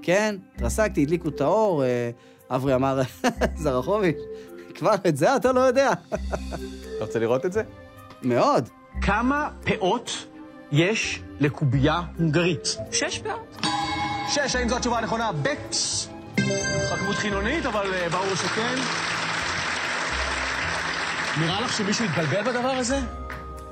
כן, 0.02 0.36
התרסקתי, 0.56 1.02
הדליקו 1.02 1.30
את 1.30 1.42
האור, 1.42 1.84
אה, 1.84 2.10
אברי 2.50 2.76
אמר, 2.76 3.02
זרחוביץ', 3.64 4.18
כבר 4.76 4.96
את 5.08 5.18
זה 5.18 5.36
אתה 5.36 5.52
לא 5.52 5.60
יודע. 5.60 5.92
אתה 5.92 7.06
רוצה 7.06 7.20
לראות 7.20 7.46
את 7.46 7.54
זה? 7.54 7.64
מאוד. 8.22 8.70
כמה 9.02 9.50
פאות 9.66 10.28
יש 10.72 11.22
לקובייה 11.40 12.02
הונגרית? 12.18 12.78
שש 12.92 13.20
פאות. 13.20 13.66
שש, 14.30 14.56
האם 14.56 14.70
זו 14.70 14.78
התשובה 14.78 14.98
הנכונה? 14.98 15.32
ב' 15.42 15.50
חכמות 16.90 17.16
חילונית, 17.16 17.66
אבל 17.66 17.94
אה, 17.94 18.10
ברור 18.10 18.36
שכן. 18.36 18.76
נראה 21.40 21.62
לך 21.62 21.78
שמישהו 21.78 22.06
התבלבל 22.06 22.42
בדבר 22.42 22.70
הזה? 22.70 23.23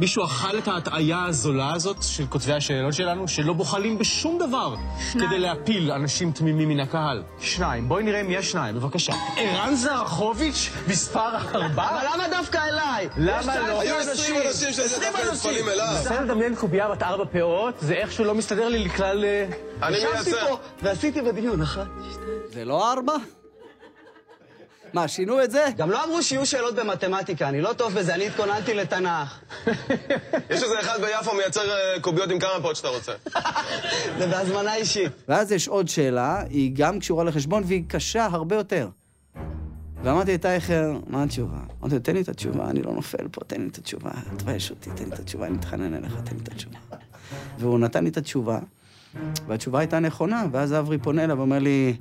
מישהו 0.01 0.25
אכל 0.25 0.57
את 0.57 0.67
ההטעיה 0.67 1.25
הזולה 1.25 1.73
הזאת 1.73 1.97
של 2.01 2.25
כותבי 2.29 2.53
השאלות 2.53 2.93
שלנו, 2.93 3.27
שלא 3.27 3.53
בוחלים 3.53 3.97
בשום 3.97 4.39
דבר 4.39 4.75
שניים. 5.11 5.29
כדי 5.29 5.39
להפיל 5.39 5.91
אנשים 5.91 6.31
תמימים 6.31 6.69
מן 6.69 6.79
הקהל? 6.79 7.23
שניים. 7.39 7.89
בואי 7.89 8.03
נראה 8.03 8.21
אם 8.21 8.27
יש 8.29 8.51
שניים, 8.51 8.75
בבקשה. 8.75 9.13
ערן 9.37 9.75
זרחוביץ', 9.75 10.69
מספר 10.87 11.37
ארבע? 11.37 11.89
אבל 11.89 12.05
למה 12.13 12.27
דווקא 12.37 12.57
אליי? 12.57 13.09
למה 13.17 13.59
לא? 13.59 13.81
היו 13.81 13.95
20 13.95 14.41
אנשים 14.47 14.73
שזה 14.73 14.99
דווקא 14.99 15.33
נטפלים 15.33 15.69
אליו. 15.69 15.87
מנסה 15.93 16.21
לדמיין 16.21 16.55
קובייה 16.55 16.89
בת 16.89 17.03
ארבע 17.03 17.25
פאות, 17.25 17.75
זה 17.79 17.93
איכשהו 17.93 18.25
לא 18.25 18.35
מסתדר 18.35 18.69
לי 18.69 18.79
לכלל... 18.79 19.25
אה, 19.25 19.45
אני 19.83 19.97
ישבתי 19.97 20.31
מייצר. 20.31 20.47
פה 20.47 20.57
ועשיתי 20.81 21.21
בדיון, 21.21 21.61
אחת. 21.61 21.87
זה 22.53 22.65
לא 22.65 22.91
ארבע? 22.91 23.13
מה, 24.93 25.07
שינו 25.07 25.43
את 25.43 25.51
זה? 25.51 25.65
גם 25.77 25.91
לא 25.91 26.03
אמרו 26.03 26.23
שיהיו 26.23 26.45
שאלות 26.45 26.75
במתמטיקה, 26.75 27.49
אני 27.49 27.61
לא 27.61 27.73
טוב 27.73 27.93
בזה, 27.93 28.15
אני 28.15 28.27
התכוננתי 28.27 28.73
לתנ"ך. 28.73 29.39
יש 30.49 30.63
איזה 30.63 30.79
אחד 30.79 30.99
ביפו 31.01 31.35
מייצר 31.35 31.61
אה, 31.69 31.99
קוביות 32.01 32.29
עם 32.29 32.39
כמה 32.39 32.61
פאות 32.61 32.75
שאתה 32.75 32.87
רוצה. 32.87 33.11
זה 34.19 34.27
בהזמנה 34.27 34.75
אישית. 34.75 35.11
ואז 35.27 35.51
יש 35.51 35.67
עוד 35.67 35.87
שאלה, 35.87 36.43
היא 36.49 36.71
גם 36.75 36.99
קשורה 36.99 37.23
לחשבון 37.23 37.63
והיא 37.65 37.83
קשה 37.87 38.25
הרבה 38.25 38.55
יותר. 38.55 38.87
ואמרתי 40.03 40.33
לטייכר, 40.33 40.91
מה 41.07 41.23
התשובה? 41.23 41.57
אמרתי 41.81 41.95
לו, 41.95 42.01
תן 42.01 42.13
לי 42.13 42.21
את 42.21 42.29
התשובה, 42.29 42.69
אני 42.69 42.81
לא 42.81 42.93
נופל 42.93 43.27
פה, 43.31 43.41
תן 43.47 43.61
לי 43.61 43.67
את 43.67 43.77
התשובה. 43.77 44.11
תבייש 44.37 44.69
אותי, 44.69 44.89
תן 44.95 45.03
לי 45.03 45.13
את 45.13 45.19
התשובה, 45.19 45.45
אני 45.45 45.53
מתחנן 45.53 45.93
אליך, 45.93 46.13
תן 46.25 46.35
לי 46.35 46.41
את 46.43 46.47
התשובה. 46.47 46.77
והוא 47.59 47.79
נתן 47.79 48.03
לי 48.03 48.09
את 48.09 48.17
התשובה, 48.17 48.59
והתשובה 49.47 49.79
הייתה 49.79 49.99
נכונה, 49.99 50.45
ואז 50.51 50.73
אברי 50.73 50.97
פונה 50.97 51.23
אליו 51.23 51.37
ואומר 51.37 51.59
לי, 51.59 51.93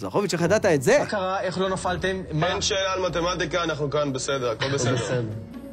זרחוביץ', 0.00 0.32
איך 0.32 0.42
ידעת 0.42 0.66
את 0.66 0.82
זה? 0.82 0.96
מה 1.00 1.06
קרה? 1.06 1.40
איך 1.40 1.58
לא 1.58 1.68
נפלתם? 1.68 2.22
אין 2.42 2.62
שאלה 2.62 2.92
על 2.92 3.00
מתמטיקה, 3.00 3.62
אנחנו 3.62 3.90
כאן 3.90 4.12
בסדר, 4.12 4.50
הכל 4.50 4.72
בסדר. 4.72 5.22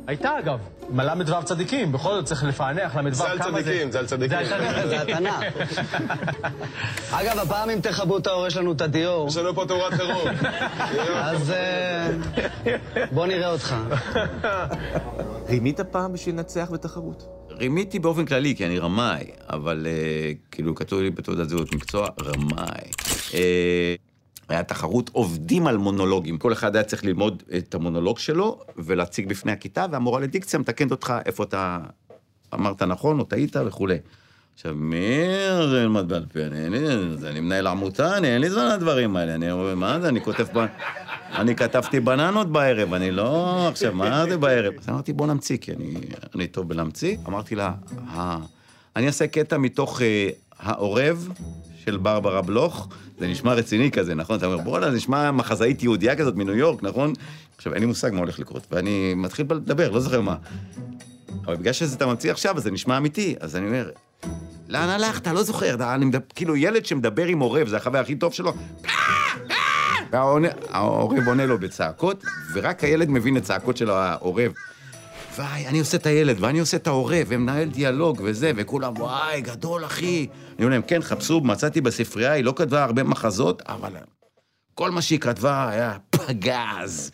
הייתה 0.08 0.40
אגב, 0.40 0.60
ל"ו 0.96 1.44
צדיקים, 1.46 1.92
בכל 1.92 2.14
זאת 2.14 2.26
צריך 2.26 2.44
לפענח 2.44 2.96
ל"ו 2.96 3.14
זה 3.14 3.24
על 3.24 3.40
כמה 3.40 3.62
צדיקים, 3.62 3.92
זה 3.92 4.00
על 4.00 4.06
צדיקים. 4.06 4.46
זה 4.46 4.56
על 4.56 4.62
צדיקים. 4.62 4.90
זה 4.90 5.02
התנ"ך. 5.02 5.40
אגב, 7.20 7.40
הפעם 7.40 7.70
אם 7.70 7.80
תכבו 7.80 8.18
את 8.18 8.28
האור, 8.28 8.48
יש 8.48 8.58
לנו 8.58 8.72
את 8.72 8.82
הדיור. 8.82 9.28
יש 9.28 9.38
לנו 9.38 9.56
פה 9.56 9.66
תאורת 9.68 9.94
חירום. 9.94 10.28
אז 11.30 11.52
אה, 11.52 12.10
בוא 13.12 13.26
נראה 13.26 13.52
אותך. 13.52 13.76
רימית 15.50 15.80
פעם 15.80 16.14
בשביל 16.14 16.36
לנצח 16.36 16.70
בתחרות? 16.72 17.28
רימיתי 17.52 18.00
באופן 18.00 18.26
כללי, 18.26 18.56
כי 18.56 18.66
אני 18.66 18.80
רמאי, 18.80 19.24
אבל 19.50 19.88
אה, 19.90 20.32
כאילו 20.52 20.76
כתוב 20.76 21.02
לי 21.02 21.10
בתעודת 21.10 21.50
זהות 21.50 21.76
מקצוע 21.76 22.08
רמאי. 22.22 22.92
אה, 24.52 24.56
היה 24.56 24.64
תחרות 24.64 25.10
עובדים 25.14 25.68
על 25.68 25.78
מונולוגים. 25.78 26.38
כל 26.38 26.54
אחד 26.54 26.76
היה 26.76 26.84
צריך 26.84 27.06
ללמוד 27.06 27.44
את 27.58 27.76
המונולוג 27.76 28.20
שלו 28.20 28.60
ולהציג 28.78 29.30
בפני 29.30 29.52
הכיתה, 29.52 29.86
והמורה 29.92 30.20
לדיקציה 30.20 30.60
מתקנת 30.60 30.92
אותך 30.92 31.14
איפה 31.26 31.44
אתה 31.44 31.78
אמרת 32.54 32.82
נכון 32.84 33.20
או 33.20 33.24
טעית 33.26 33.56
וכולי. 33.56 33.98
עכשיו, 34.56 34.76
מי 34.76 35.06
ילמד 35.82 36.08
בעל 36.10 36.26
פה? 36.34 36.40
אני, 36.40 36.80
זה, 37.18 37.30
אני 37.30 37.40
מנהל 37.40 37.68
עמותה, 37.68 38.18
אני 38.18 38.28
אין 38.28 38.42
לי 38.42 38.50
זמן 38.50 38.68
לדברים 38.76 39.16
האלה. 39.16 39.36
אני 39.36 39.52
אומר, 39.52 39.76
מה 39.76 40.00
זה, 40.00 40.10
אני 40.10 40.22
כותב... 40.22 40.46
ב... 40.54 40.66
אני 41.36 41.56
כתבתי 41.56 42.00
בננות 42.00 42.52
בערב, 42.52 42.94
אני 42.94 43.12
לא... 43.12 43.68
עכשיו, 43.68 43.94
מה 43.96 44.26
זה 44.30 44.38
בערב? 44.38 44.74
אז 44.80 44.90
אמרתי, 44.90 45.14
בוא 45.14 45.28
נמציא, 45.28 45.58
כי 45.58 45.72
אני, 45.74 45.94
אני 46.36 46.48
טוב 46.48 46.70
בלהמציא. 46.70 47.18
אמרתי 47.28 47.56
לה, 47.56 47.72
"ה- 48.08 48.38
אני 48.96 49.08
אעשה 49.08 49.28
קטע 49.28 49.58
מתוך 49.58 50.02
אה, 50.02 50.30
העורב 50.60 51.30
של 51.88 51.98
ברברה 51.98 52.42
בלוך, 52.42 52.88
זה 53.20 53.28
נשמע 53.28 53.54
רציני 53.54 53.92
כזה, 53.92 54.16
נכון? 54.16 54.38
אתה 54.38 54.46
אומר, 54.46 54.58
בוא'נה, 54.58 54.92
זה 54.92 54.98
נשמע 54.98 55.32
מחזאית 55.32 55.84
יהודייה 55.84 56.16
כזאת 56.16 56.36
מניו 56.36 56.56
יורק, 56.56 56.84
נכון? 56.84 57.14
עכשיו, 57.58 57.74
אין 57.74 57.82
לי 57.82 57.88
מושג 57.88 58.12
מה 58.14 58.20
הולך 58.20 58.40
לקרות, 58.40 58.68
ואני 58.72 59.14
מתחיל 59.16 59.46
לדבר, 59.50 59.90
לא 59.92 60.00
זוכר 60.00 60.22
מה. 60.22 60.36
אבל 61.46 61.56
בגלל 61.56 61.74
שאתה 61.74 62.06
ממציא 62.06 62.32
עכשיו, 62.32 62.58
אז 62.58 62.64
זה 62.64 62.72
נשמע 62.72 62.98
אמיתי, 62.98 63.36
אז 63.40 63.56
אני 63.56 63.68
אומר, 63.68 63.90
לאן 64.68 64.90
הלכת? 64.90 65.28
לא 65.28 65.44
זוכר, 65.44 65.94
אני 65.96 66.06
מדבר, 66.06 66.26
כאילו 66.36 66.56
ילד 66.56 66.86
שמדבר 66.86 67.26
עם 67.26 67.40
עורב, 67.40 67.68
זה 67.68 67.78
החבר 67.78 67.98
הכי 68.00 68.16
טוב 68.16 68.34
שלו. 68.34 68.54
והעונה- 70.12 70.48
העורב 70.70 71.28
עונה 71.28 71.46
לו 71.46 71.58
בצעקות, 71.60 72.24
ורק 72.54 72.84
הילד 72.84 73.10
מבין 73.10 73.38
את 73.38 73.44
צעקות 73.44 73.78
של 73.78 73.90
העורב. 73.90 74.52
וואי, 75.38 75.68
אני 75.68 75.80
עושה 75.80 75.98
את 75.98 76.06
הילד, 76.06 76.36
ואני 76.40 76.60
עושה 76.60 76.78
את 76.78 76.88
העורב, 76.88 77.26
ומנהל 77.28 77.70
דיאלוג 77.70 78.22
וזה, 78.24 78.52
וכולם, 78.56 78.94
וואי, 78.98 79.42
גדול, 79.42 79.86
אחי. 79.86 80.28
אני 80.58 80.66
אומר 80.66 80.70
להם, 80.70 80.82
כן, 80.82 81.02
חפשו, 81.02 81.42
מצאתי 81.42 81.82
בספרייה, 81.82 82.32
היא 82.32 82.44
לא 82.44 82.54
כתבה 82.56 82.84
הרבה 82.84 83.04
מחזות, 83.04 83.62
אבל 83.66 83.92
כל 84.74 84.92
מה 84.92 85.02
שהיא 85.02 85.20
כתבה 85.20 85.70
היה 85.70 85.98
פגז. 86.10 87.12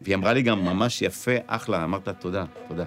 והיא 0.00 0.14
אמרה 0.14 0.32
לי 0.32 0.42
גם 0.42 0.64
ממש 0.64 1.02
יפה, 1.02 1.32
אחלה, 1.46 1.84
אמרת 1.84 2.08
תודה, 2.08 2.44
תודה. 2.68 2.84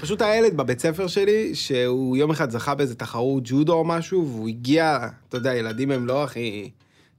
פשוט 0.00 0.22
היה 0.22 0.36
ילד 0.36 0.56
בבית 0.56 0.80
ספר 0.80 1.06
שלי, 1.06 1.54
שהוא 1.54 2.16
יום 2.16 2.30
אחד 2.30 2.50
זכה 2.50 2.74
באיזה 2.74 2.94
תחרות 2.94 3.42
ג'ודו 3.46 3.72
או 3.72 3.84
משהו, 3.84 4.28
והוא 4.28 4.48
הגיע, 4.48 4.98
אתה 5.28 5.36
יודע, 5.36 5.54
ילדים 5.54 5.90
הם 5.90 6.06
לא 6.06 6.24
הכי 6.24 6.70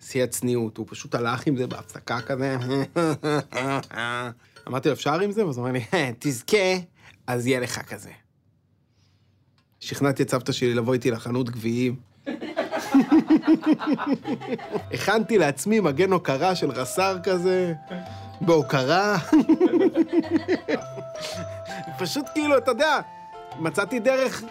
שיא 0.02 0.24
הצניעות, 0.24 0.78
הוא 0.78 0.86
פשוט 0.90 1.16
הלך 1.16 1.48
עם 1.48 1.58
זה 1.58 1.68
בהפסקה 1.68 2.22
כזה. 2.22 2.58
אמרתי 4.68 4.90
לו, 4.90 4.94
אפשר 4.94 5.20
עם 5.20 5.32
זה? 5.32 5.46
ואז 5.46 5.58
הוא 5.58 5.68
אומר 5.68 5.80
לי, 5.80 5.86
"אה, 5.94 6.12
תזכה, 6.20 6.58
אז 7.28 7.48
יהיה 7.48 7.60
לך 7.60 7.82
כזה. 7.82 8.10
שכנעתי 9.80 10.24
את 10.24 10.30
סבתא 10.30 10.52
שלי 10.52 10.74
לבוא 10.74 10.94
איתי 10.94 11.12
לחנות 11.12 11.50
גביעים. 11.50 11.96
הכנתי 14.94 15.38
לעצמי 15.38 15.80
מגן 15.80 16.12
הוקרה 16.12 16.56
של 16.56 16.72
רס"ר 16.72 17.18
כזה, 17.24 17.74
בהוקרה. 18.42 19.18
פשוט 22.00 22.26
כאילו, 22.34 22.58
אתה 22.58 22.72
יודע, 22.72 23.00
מצאתי 23.60 24.00
דרך, 24.00 24.44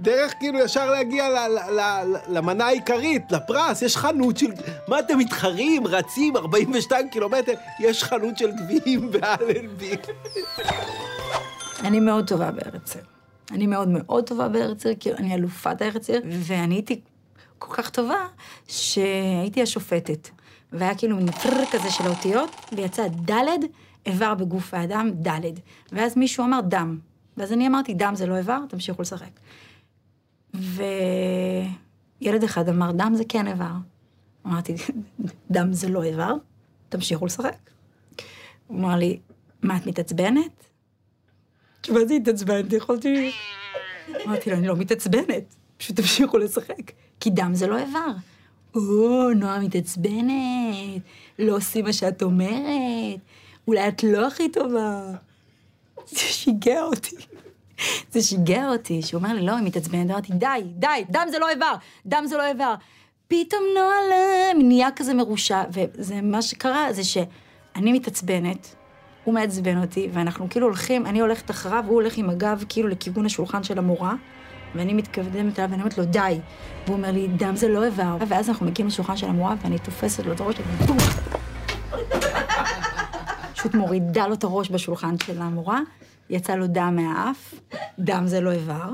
דרך 0.00 0.34
כאילו 0.38 0.58
ישר 0.58 0.90
להגיע 0.90 1.28
ל, 1.28 1.52
ל, 1.52 1.80
ל, 1.80 2.16
למנה 2.28 2.66
העיקרית, 2.66 3.32
לפרס, 3.32 3.82
יש 3.82 3.96
חנות 3.96 4.36
של... 4.36 4.52
מה 4.88 4.98
אתם 4.98 5.18
מתחרים, 5.18 5.86
רצים 5.86 6.36
42 6.36 7.08
קילומטר, 7.08 7.52
יש 7.80 8.04
חנות 8.04 8.38
של 8.38 8.50
גביעים 8.50 9.10
באלנבי. 9.12 9.96
אני 11.84 12.00
מאוד 12.00 12.28
טובה 12.28 12.48
עיר. 12.48 13.04
אני 13.50 13.66
מאוד 13.66 13.88
מאוד 13.88 14.26
טובה 14.26 14.48
עיר, 14.54 14.74
כי 15.00 15.12
אני 15.12 15.34
אלופת 15.34 15.82
עיר, 15.82 16.22
ואני 16.24 16.74
הייתי 16.74 17.00
כל 17.58 17.74
כך 17.74 17.90
טובה, 17.90 18.26
שהייתי 18.68 19.62
השופטת. 19.62 20.28
והיה 20.72 20.94
כאילו 20.94 21.16
מין 21.16 21.26
כזה 21.70 21.90
של 21.90 22.04
האותיות, 22.04 22.50
ויצא 22.72 23.08
ד', 23.08 23.32
איבר 24.06 24.34
בגוף 24.34 24.74
האדם, 24.74 25.10
ד'. 25.10 25.40
ואז 25.92 26.16
מישהו 26.16 26.44
אמר 26.44 26.60
דם. 26.60 26.98
ואז 27.36 27.52
אני 27.52 27.66
אמרתי, 27.66 27.94
דם 27.94 28.12
זה 28.14 28.26
לא 28.26 28.36
איבר, 28.36 28.58
תמשיכו 28.68 29.02
לשחק. 29.02 29.30
וילד 30.54 32.44
אחד 32.44 32.68
אמר, 32.68 32.92
דם 32.92 33.12
זה 33.16 33.24
כן 33.28 33.48
איבר. 33.48 33.72
אמרתי, 34.46 34.74
דם 35.50 35.72
זה 35.72 35.88
לא 35.88 36.02
איבר, 36.02 36.34
תמשיכו 36.88 37.26
לשחק. 37.26 37.70
הוא 38.66 38.78
אמר 38.78 38.96
לי, 38.96 39.18
מה, 39.62 39.76
את 39.76 39.86
מתעצבנת? 39.86 40.64
תשמע, 41.80 42.04
זה 42.08 42.14
התעצבנתי, 42.14 42.76
יכולתי... 42.76 43.32
אמרתי 44.26 44.50
לו, 44.50 44.56
אני 44.56 44.66
לא 44.66 44.76
מתעצבנת, 44.76 45.54
פשוט 45.76 45.96
תמשיכו 45.96 46.38
לשחק. 46.38 46.92
כי 47.20 47.30
דם 47.30 47.50
זה 47.54 47.66
לא 47.66 47.78
איבר. 47.78 48.10
או, 48.74 49.32
נועה 49.32 49.60
מתעצבנת, 49.60 51.02
לא 51.38 51.56
עושים 51.56 51.84
מה 51.84 51.92
שאת 51.92 52.22
אומרת, 52.22 53.20
אולי 53.68 53.88
את 53.88 54.02
לא 54.02 54.26
הכי 54.26 54.48
טובה. 54.48 55.14
זה 56.06 56.18
שיגע 56.18 56.82
אותי. 56.82 57.16
זה 58.12 58.22
שיגע 58.22 58.68
אותי, 58.68 59.02
שהוא 59.02 59.18
אומר 59.18 59.32
לי, 59.32 59.46
לא, 59.46 59.56
היא 59.56 59.64
מתעצבנת, 59.64 60.10
אמרתי, 60.10 60.32
די, 60.32 60.46
די, 60.64 61.04
דם 61.10 61.26
זה 61.30 61.38
לא 61.38 61.48
איבר, 61.48 61.74
דם 62.06 62.24
זה 62.26 62.36
לא 62.36 62.46
איבר. 62.46 62.74
פתאום 63.28 63.62
נועה 63.74 63.96
לא, 64.10 64.62
נהיה 64.62 64.88
כזה 64.96 65.14
מרושע, 65.14 65.62
וזה 65.70 66.20
מה 66.22 66.42
שקרה, 66.42 66.92
זה 66.92 67.04
שאני 67.04 67.92
מתעצבנת, 67.92 68.74
הוא 69.24 69.34
מעצבן 69.34 69.82
אותי, 69.82 70.08
ואנחנו 70.12 70.46
כאילו 70.50 70.66
הולכים, 70.66 71.06
אני 71.06 71.20
הולכת 71.20 71.50
אחריו, 71.50 71.84
הוא 71.86 71.94
הולך 71.94 72.16
עם 72.16 72.30
הגב 72.30 72.64
כאילו 72.68 72.88
לכיוון 72.88 73.26
השולחן 73.26 73.62
של 73.62 73.78
המורה, 73.78 74.14
ואני 74.74 74.94
מתקדמת 74.94 75.58
אליו 75.58 75.70
ואני 75.70 75.82
אומרת 75.82 75.98
לו, 75.98 76.04
די. 76.04 76.38
והוא 76.84 76.96
אומר 76.96 77.10
לי, 77.10 77.28
דם 77.28 77.56
זה 77.56 77.68
לא 77.68 77.84
איבר. 77.84 78.16
ואז 78.28 78.48
אנחנו 78.48 78.66
מגיעים 78.66 78.88
לשולחן 78.88 79.16
של 79.16 79.26
המורה, 79.26 79.54
ואני 79.62 79.78
תופסת 79.78 80.26
לו 80.26 80.32
את 80.32 80.40
הראש, 80.40 80.54
ובום. 80.60 80.96
פשוט 83.68 83.80
מורידה 83.80 84.26
לו 84.26 84.34
את 84.34 84.44
הראש 84.44 84.70
בשולחן 84.70 85.14
של 85.18 85.42
המורה, 85.42 85.80
יצא 86.30 86.54
לו 86.54 86.66
דם 86.66 86.96
מהאף, 86.96 87.54
דם 87.98 88.22
זה 88.26 88.40
לא 88.40 88.52
איבר. 88.52 88.90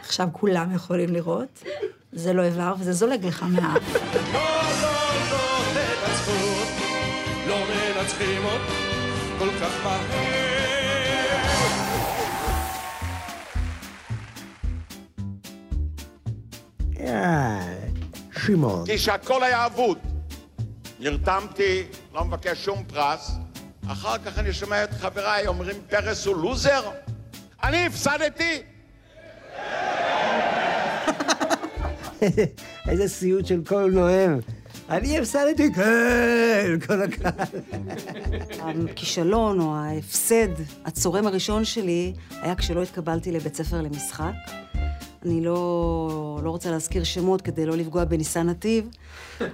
עכשיו 0.00 0.28
כולם 0.32 0.74
יכולים 0.74 1.12
לראות, 1.12 1.64
זה 2.12 2.32
לא 2.32 2.42
איבר 2.42 2.74
וזה 2.78 2.92
זולג 2.92 3.26
לך 3.26 3.42
מהאף. 3.42 3.82
לא 7.48 7.56
מנצחים 7.56 8.42
עוד 8.42 8.60
כל 9.38 9.48
כך 9.60 9.86
מהר. 9.86 10.00
שמעון. 18.46 18.84
כשהכל 18.88 19.42
היה 19.42 19.66
אבוד, 19.66 19.98
נרתמתי, 21.00 21.82
לא 22.14 22.24
מבקש 22.24 22.64
שום 22.64 22.84
פרס. 22.84 23.30
אחר 23.92 24.18
כך 24.18 24.38
אני 24.38 24.52
שומע 24.52 24.84
את 24.84 24.90
חבריי 25.00 25.46
אומרים 25.46 25.76
פרס 25.88 26.26
הוא 26.26 26.36
לוזר. 26.36 26.90
אני 27.62 27.86
הפסדתי. 27.86 28.62
איזה 32.88 33.08
סיוט 33.08 33.46
של 33.46 33.60
כל 33.66 33.90
נואם. 33.92 34.38
אני 34.90 35.18
הפסדתי, 35.18 35.74
כן, 35.74 36.78
כל 36.86 37.02
הקהל. 37.02 37.60
הכישלון 38.90 39.60
או 39.60 39.76
ההפסד 39.76 40.48
הצורם 40.84 41.26
הראשון 41.26 41.64
שלי 41.64 42.12
היה 42.30 42.54
כשלא 42.54 42.82
התקבלתי 42.82 43.32
לבית 43.32 43.54
ספר 43.54 43.82
למשחק. 43.82 44.32
אני 45.24 45.44
לא, 45.44 46.40
לא 46.44 46.50
רוצה 46.50 46.70
להזכיר 46.70 47.04
שמות 47.04 47.42
כדי 47.42 47.66
לא 47.66 47.76
לפגוע 47.76 48.04
בניסן 48.04 48.48
נתיב. 48.48 48.88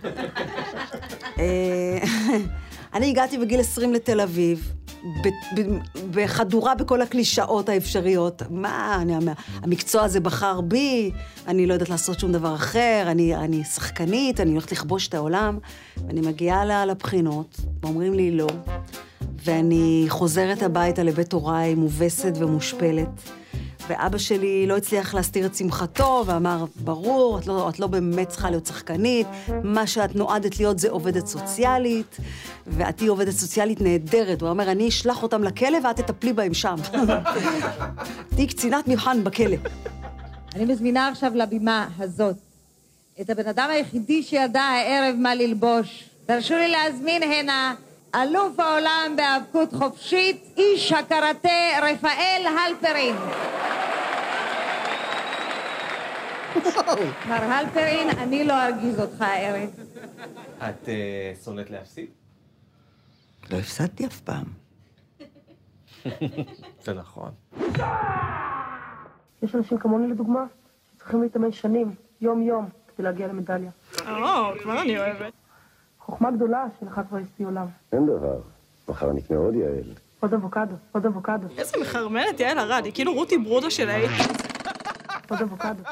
אני 2.97 3.09
הגעתי 3.09 3.39
בגיל 3.39 3.61
20 3.61 3.95
לתל 3.95 4.21
אביב, 4.21 4.73
בחדורה 6.11 6.75
בכל 6.75 7.03
הקלישאות 7.03 7.69
האפשריות. 7.69 8.43
מה, 8.51 8.99
אני, 9.03 9.15
המקצוע 9.63 10.03
הזה 10.03 10.21
בחר 10.21 10.61
בי, 10.61 11.11
אני 11.47 11.67
לא 11.67 11.73
יודעת 11.73 11.89
לעשות 11.89 12.21
שום 12.21 12.33
דבר 12.33 12.55
אחר, 12.55 13.05
אני, 13.07 13.37
אני 13.37 13.65
שחקנית, 13.65 14.41
אני 14.41 14.51
הולכת 14.51 14.73
לכבוש 14.73 15.09
את 15.09 15.15
העולם. 15.15 15.59
ואני 16.07 16.21
מגיעה 16.21 16.87
לבחינות, 16.87 17.61
ואומרים 17.83 18.15
לי 18.15 18.31
לא, 18.31 18.47
ואני 19.45 20.05
חוזרת 20.09 20.63
הביתה 20.63 21.03
לבית 21.03 21.33
הוריי 21.33 21.75
מובסת 21.75 22.33
ומושפלת. 22.37 23.09
ואבא 23.89 24.19
שלי 24.19 24.67
לא 24.67 24.77
הצליח 24.77 25.15
להסתיר 25.15 25.47
את 25.47 25.55
שמחתו, 25.55 26.25
ואמר, 26.27 26.65
ברור, 26.77 27.39
את 27.39 27.47
לא, 27.47 27.69
את 27.69 27.81
לא 27.81 27.87
באמת 27.87 28.29
צריכה 28.29 28.51
להיות 28.51 28.67
שחקנית, 28.67 29.27
מה 29.63 29.87
שאת 29.87 30.17
נועדת 30.17 30.59
להיות 30.59 30.79
זה 30.79 30.91
עובדת 30.91 31.27
סוציאלית, 31.27 32.17
ואת 32.67 32.97
תהיי 32.97 33.09
עובדת 33.09 33.33
סוציאלית 33.33 33.81
נהדרת. 33.81 34.43
הוא 34.43 34.51
אומר, 34.51 34.71
אני 34.71 34.89
אשלח 34.89 35.23
אותם 35.23 35.45
לכלא 35.45 35.79
ואת 35.85 35.97
תטפלי 35.97 36.33
בהם 36.33 36.55
שם. 36.55 36.77
תהיי 38.35 38.47
קצינת 38.47 38.89
מבחן 38.89 39.25
בכלא. 39.25 39.57
אני 40.55 40.65
מזמינה 40.65 41.09
עכשיו 41.09 41.33
לבימה 41.35 41.89
הזאת 41.99 42.37
את 43.21 43.31
הבן 43.31 43.49
אדם 43.49 43.69
היחידי 43.71 44.23
שידע 44.23 44.63
הערב 44.63 45.15
מה 45.19 45.35
ללבוש. 45.35 46.05
תרשו 46.27 46.55
לי 46.55 46.69
להזמין 46.69 47.23
הנה 47.23 47.75
אלוף 48.15 48.61
העולם 48.61 49.15
בהאבקות 49.17 49.73
חופשית, 49.73 50.45
איש 50.57 50.93
הקראטה 50.93 51.49
רפאל 51.83 52.47
הלפרין. 52.47 53.17
מר 57.29 57.35
הלפרין, 57.35 58.09
אני 58.11 58.45
לא 58.45 58.65
ארגיז 58.65 59.01
אותך 59.01 59.23
הערב. 59.23 59.71
את 60.59 60.89
אה, 60.89 61.33
שונאת 61.45 61.71
להפסיד? 61.71 62.07
לא 63.51 63.57
הפסדתי 63.57 64.07
אף 64.07 64.21
פעם. 64.21 64.45
זה 66.85 66.95
נכון. 66.95 67.31
יש 69.43 69.55
אנשים 69.55 69.79
כמוני 69.79 70.09
לדוגמה, 70.09 70.45
שצריכים 70.95 71.23
להתאמן 71.23 71.53
שנים, 71.53 71.95
יום-יום, 72.21 72.69
כדי 72.97 73.05
להגיע 73.05 73.27
למדליה. 73.27 73.71
או, 74.01 74.59
כבר 74.63 74.83
אני 74.83 74.99
אוהבת. 74.99 75.33
חוכמה 76.01 76.31
גדולה 76.31 76.65
שלך 76.81 77.01
כבר 77.09 77.23
אשתי 77.23 77.45
עולם. 77.45 77.67
אין 77.93 78.07
דבר. 78.07 78.41
מחר 78.89 79.13
נקנה 79.13 79.39
עוד 79.39 79.55
יעל. 79.55 79.95
עוד 80.21 80.35
אבוקדו, 80.35 80.75
עוד 80.93 81.07
אבוקדו. 81.07 81.47
איזה 81.59 81.79
מחרמנת 81.81 82.41
יעל 82.41 82.59
ארד, 82.59 82.85
היא 82.85 82.93
כאילו 82.93 83.15
רותי 83.15 83.39
ברודו 83.39 83.71
של 83.71 83.89
האייטיז. 83.89 84.37
עוד 85.31 85.43
אבוקדו. 85.43 85.83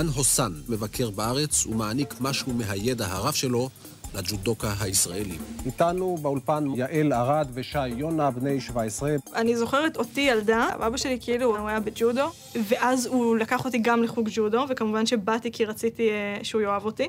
האן 0.00 0.08
הוסן 0.08 0.52
מבקר 0.68 1.10
בארץ 1.10 1.66
ומעניק 1.66 2.14
משהו 2.20 2.52
מהידע 2.52 3.06
הרב 3.06 3.34
שלו 3.34 3.68
לג'ודוקה 4.14 4.74
הישראלי. 4.80 5.38
איתנו 5.66 6.16
באולפן 6.22 6.64
יעל 6.74 7.12
ארד 7.12 7.48
ושי 7.54 7.88
יונה, 7.88 8.30
בני 8.30 8.60
17. 8.60 9.16
אני 9.34 9.56
זוכרת 9.56 9.96
אותי 9.96 10.20
ילדה, 10.20 10.68
אבא 10.74 10.96
שלי 10.96 11.18
כאילו, 11.20 11.56
הוא 11.56 11.68
היה 11.68 11.80
בג'ודו, 11.80 12.30
ואז 12.68 13.06
הוא 13.06 13.36
לקח 13.36 13.64
אותי 13.64 13.78
גם 13.78 14.02
לחוג 14.02 14.28
ג'ודו, 14.32 14.64
וכמובן 14.68 15.06
שבאתי 15.06 15.52
כי 15.52 15.64
רציתי 15.64 16.08
uh, 16.08 16.44
שהוא 16.44 16.62
יאהב 16.62 16.84
אותי. 16.84 17.08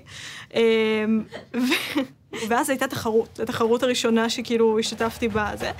ו... 1.54 1.71
ואז 2.47 2.69
הייתה 2.69 2.88
תחרות, 2.88 3.39
התחרות 3.39 3.84
הראשונה 3.84 4.30
שכאילו 4.30 4.80
השתתפתי 4.80 5.27
בזה, 5.27 5.71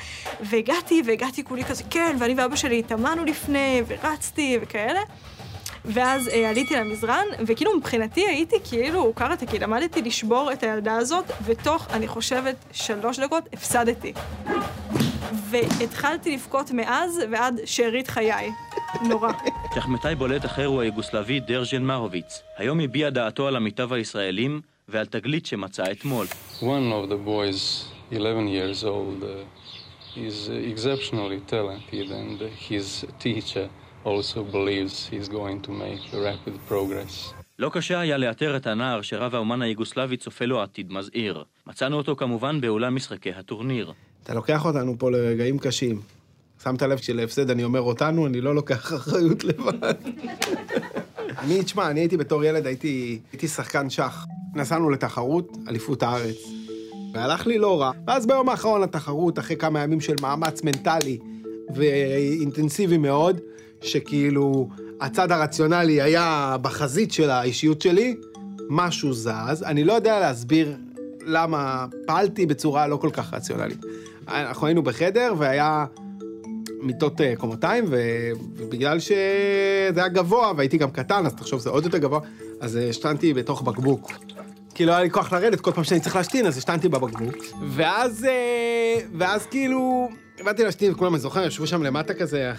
והגעתי, 0.50 1.02
והגעתי 1.06 1.44
כולי 1.44 1.64
כזה, 1.64 1.84
כן, 1.90 2.16
ואני 2.20 2.34
ואבא 2.38 2.56
שלי 2.56 2.80
התאמנו 2.80 3.26
לפני, 3.26 3.82
ורצתי, 3.88 4.60
וכאלה. 4.62 5.02
ואז 5.86 6.28
אה, 6.28 6.50
עליתי 6.50 6.76
למזרן, 6.76 7.26
וכאילו 7.46 7.78
מבחינתי 7.78 8.26
הייתי 8.28 8.56
כאילו 8.70 9.14
קראתי, 9.14 9.48
כי 9.48 9.60
למדתי 9.60 10.02
לשבור 10.02 10.52
את 10.54 10.64
הילדה 10.64 10.96
הזאת, 10.96 11.26
ותוך, 11.46 11.88
אני 11.94 12.08
חושבת, 12.08 12.56
שלוש 12.72 13.20
דקות 13.20 13.44
הפסדתי. 13.54 14.14
והתחלתי 15.50 16.34
לבכות 16.34 16.72
מאז 16.72 17.20
ועד 17.32 17.60
שארית 17.66 18.08
חיי. 18.08 18.52
נורא. 19.08 19.32
שחמטאי 19.76 20.16
בולט 20.16 20.46
אחר 20.46 20.66
הוא 20.66 20.82
היוגוסלבי 20.82 21.40
דרז'ן 21.40 21.84
מרוביץ. 21.84 22.42
היום 22.58 22.80
הביע 22.80 23.10
דעתו 23.10 23.48
על 23.48 23.56
עמיתיו 23.56 23.94
הישראלים 23.94 24.62
ועל 24.88 25.06
תגלית 25.06 25.46
שמצא 25.46 25.84
אתמול. 25.92 26.28
One 26.62 26.64
of 26.64 27.10
the 27.10 27.28
boys, 27.28 27.86
11 28.12 28.48
years 28.48 28.84
old, 28.84 29.24
uh, 29.24 30.18
is 30.18 30.50
exceptionally 30.50 31.40
talented 31.48 32.12
and 32.12 32.42
his 32.70 33.06
teacher 33.20 33.70
also 34.06 34.44
believes 34.52 35.08
he's 35.12 35.28
going 35.30 35.60
to 35.68 35.72
make 35.72 36.04
rapid 36.14 36.56
progress. 36.70 37.34
לא 37.60 37.70
קשה 37.74 38.00
היה 38.00 38.18
לאתר 38.18 38.58
את 38.58 38.68
הנער 38.68 39.02
שרב 39.02 39.36
האומן 39.36 39.62
היוגוסלבי 39.62 40.18
צופה 40.18 40.46
לו 40.46 40.62
עתיד 40.62 40.92
מזהיר. 40.92 41.44
מצאנו 41.68 41.98
אותו 41.98 42.16
כמובן 42.16 42.62
באולם 42.62 42.96
משחקי 42.96 43.32
הטורניר. 43.32 43.94
אתה 44.24 44.34
לוקח 44.34 44.66
אותנו 44.66 44.96
פה 45.00 45.12
לרגעים 45.12 45.60
קשים. 45.60 46.02
שמת 46.64 46.82
לב 46.82 46.98
שלהפסד 46.98 47.50
אני 47.50 47.64
אומר 47.64 47.82
אותנו, 47.82 48.28
אני 48.28 48.42
לא 48.42 48.56
לוקח 48.56 48.94
אחריות 48.94 49.44
לבד. 49.44 49.94
אני, 51.42 51.64
תשמע, 51.64 51.92
אני 51.92 52.00
הייתי 52.00 52.18
בתור 52.18 52.44
ילד, 52.44 52.66
הייתי, 52.66 53.20
הייתי 53.32 53.48
שחקן 53.48 53.90
שח. 53.90 54.26
נסענו 54.56 54.90
לתחרות, 54.90 55.58
אליפות 55.68 56.04
הארץ. 56.04 56.38
והלך 57.14 57.48
לי 57.48 57.58
לא 57.58 57.82
רע. 57.82 57.92
ואז 58.08 58.28
ביום 58.28 58.50
האחרון 58.50 58.82
לתחרות, 58.82 59.40
אחרי 59.40 59.58
כמה 59.58 59.80
ימים 59.80 60.02
של 60.02 60.16
מאמץ 60.22 60.64
מנטלי 60.64 61.20
ואינטנסיבי 61.76 62.98
מאוד, 62.98 63.40
שכאילו 63.82 64.70
הצד 65.02 65.32
הרציונלי 65.32 66.02
היה 66.02 66.56
בחזית 66.62 67.12
של 67.12 67.30
האישיות 67.30 67.82
שלי, 67.82 68.16
משהו 68.70 69.14
זז. 69.14 69.64
אני 69.66 69.84
לא 69.84 69.94
יודע 69.94 70.20
להסביר 70.20 70.76
למה 71.26 71.86
פעלתי 72.08 72.46
בצורה 72.46 72.88
לא 72.88 72.98
כל 72.98 73.10
כך 73.14 73.34
רציונלית. 73.34 73.86
אנחנו 74.28 74.68
היינו 74.68 74.84
בחדר 74.84 75.34
והיה 75.38 75.86
מיטות 76.82 77.22
אה, 77.22 77.34
קומותיים, 77.38 77.86
ו... 77.88 77.98
ובגלל 78.56 79.00
שזה 79.00 79.92
היה 79.96 80.08
גבוה 80.08 80.52
והייתי 80.58 80.78
גם 80.78 80.92
קטן, 80.92 81.26
אז 81.26 81.34
תחשוב, 81.34 81.60
זה 81.60 81.70
עוד 81.70 81.84
יותר 81.86 81.98
גבוה, 81.98 82.20
אז 82.60 82.76
השתנתי 82.76 83.34
בתוך 83.34 83.62
בקבוק. 83.62 84.12
כי 84.76 84.86
לא 84.86 84.92
היה 84.92 85.02
לי 85.04 85.10
כוח 85.10 85.34
לרדת, 85.34 85.62
כל 85.62 85.72
פעם 85.72 85.84
שאני 85.84 86.00
צריך 86.00 86.16
להשתין, 86.16 86.46
אז 86.46 86.58
השתנתי 86.58 86.90
בבקבוק. 86.90 87.36
ואז, 87.70 88.26
אה, 88.26 89.00
ואז 89.18 89.46
כאילו, 89.46 90.10
באתי 90.44 90.64
להשתין, 90.64 90.92
וכולם, 90.92 91.14
אני 91.14 91.22
זוכר, 91.22 91.48
ישבו 91.48 91.68
שם 91.68 91.84
למטה 91.84 92.14
כזה, 92.14 92.52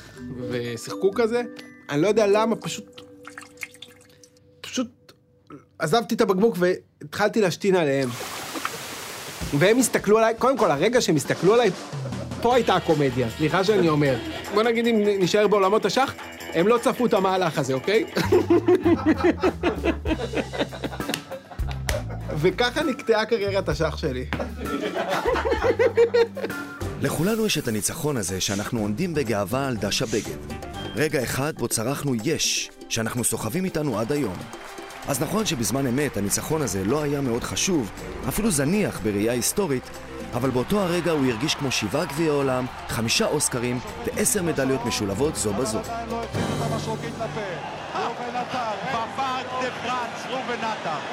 ושיחקו 0.51 1.12
כזה. 1.14 1.42
אני 1.90 2.03
לא 2.03 2.09
יודע 2.09 2.27
למה, 2.27 2.57
פשוט... 2.57 3.01
פשוט 4.61 5.12
עזבתי 5.79 6.14
את 6.14 6.21
הבקבוק 6.21 6.57
והתחלתי 6.59 7.40
להשתין 7.40 7.77
עליהם. 7.77 8.09
והם 9.59 9.79
הסתכלו 9.79 10.18
עליי, 10.18 10.35
קודם 10.38 10.59
כל, 10.59 10.71
הרגע 10.71 11.01
שהם 11.01 11.16
הסתכלו 11.16 11.55
עליי, 11.55 11.71
פה 12.42 12.55
הייתה 12.55 12.75
הקומדיה, 12.75 13.31
סליחה 13.31 13.64
שאני 13.64 13.88
אומר. 13.88 14.16
בוא 14.55 14.62
נגיד 14.62 14.87
אם 14.87 15.03
נשאר 15.18 15.49
בעולמות 15.49 15.85
השח, 15.85 16.14
הם 16.40 16.68
לא 16.68 16.79
צפו 16.79 17.07
את 17.07 17.14
המהלך 17.14 17.59
הזה, 17.59 17.75
אוקיי? 17.75 18.05
וככה 22.40 22.83
נקטעה 22.83 23.25
קריירת 23.25 23.68
השח 23.68 23.97
שלי. 23.97 24.25
לכולנו 27.02 27.46
יש 27.46 27.58
את 27.58 27.68
הניצחון 27.68 28.16
הזה 28.16 28.40
שאנחנו 28.40 28.80
עונדים 28.80 29.14
בגאווה 29.14 29.66
על 29.68 29.76
דש 29.76 30.02
הבגד. 30.02 30.36
רגע 30.94 31.22
אחד 31.22 31.52
בו 31.56 31.68
צרחנו 31.68 32.14
יש, 32.24 32.70
שאנחנו 32.88 33.24
סוחבים 33.24 33.64
איתנו 33.64 33.98
עד 33.98 34.12
היום. 34.12 34.36
אז 35.08 35.22
נכון 35.22 35.46
שבזמן 35.46 35.86
אמת 35.86 36.16
הניצחון 36.16 36.62
הזה 36.62 36.84
לא 36.84 37.02
היה 37.02 37.20
מאוד 37.20 37.44
חשוב, 37.44 37.90
אפילו 38.28 38.50
זניח 38.50 39.00
בראייה 39.02 39.32
היסטורית, 39.32 39.90
אבל 40.34 40.50
באותו 40.50 40.80
הרגע 40.80 41.10
הוא 41.10 41.26
הרגיש 41.26 41.54
כמו 41.54 41.70
שבעה 41.70 42.04
גביעי 42.04 42.28
עולם, 42.28 42.66
חמישה 42.88 43.26
אוסקרים 43.26 43.78
ועשר 44.06 44.42
מדליות 44.42 44.86
משולבות 44.86 45.36
זו 45.36 45.52
בזו. 45.54 45.78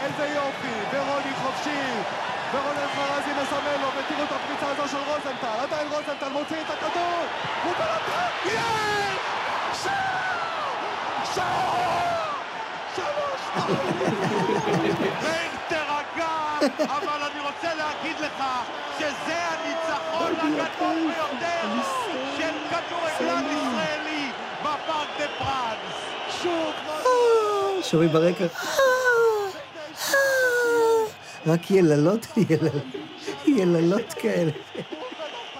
איזה 0.05 0.33
יופי, 0.35 0.75
ורוני 0.93 1.33
חופשי, 1.43 1.91
ורונן 2.53 2.87
חרזי 2.95 3.31
מסמן 3.41 3.81
לו, 3.81 3.87
ותראו 3.97 4.23
את 4.23 4.31
הפריצה 4.31 4.67
הזו 4.71 4.87
של 4.91 4.97
רוזנטל, 4.97 5.59
עדיין 5.63 5.87
רוזנטל 5.87 6.29
מוציא 6.29 6.61
את 6.61 6.69
הכדור, 6.69 7.23
הוא 7.63 7.73
בלטר, 7.73 8.27
יש! 8.45 9.83
שער! 9.83 10.73
שער! 11.35 12.29
שלוש! 12.95 13.41
מאיר 15.23 15.51
תירגע, 15.67 16.29
אבל 16.85 17.23
אני 17.31 17.39
רוצה 17.39 17.73
להגיד 17.75 18.19
לך 18.19 18.43
שזה 18.99 19.37
הניצחון 19.49 20.33
הגדול 20.39 21.11
ביותר 21.13 21.81
של 22.37 22.53
כדורגלן 22.69 23.45
ישראלי 23.45 24.31
בפארק 24.61 25.07
דה 25.19 25.25
פרנס. 25.37 25.95
שוב, 26.43 26.73
שומעים 27.81 28.09
ברקע. 28.09 28.45
רק 31.47 31.71
יללות, 31.71 32.27
יללות, 32.49 32.83
יללות 33.47 34.13
כאלה. 34.13 34.51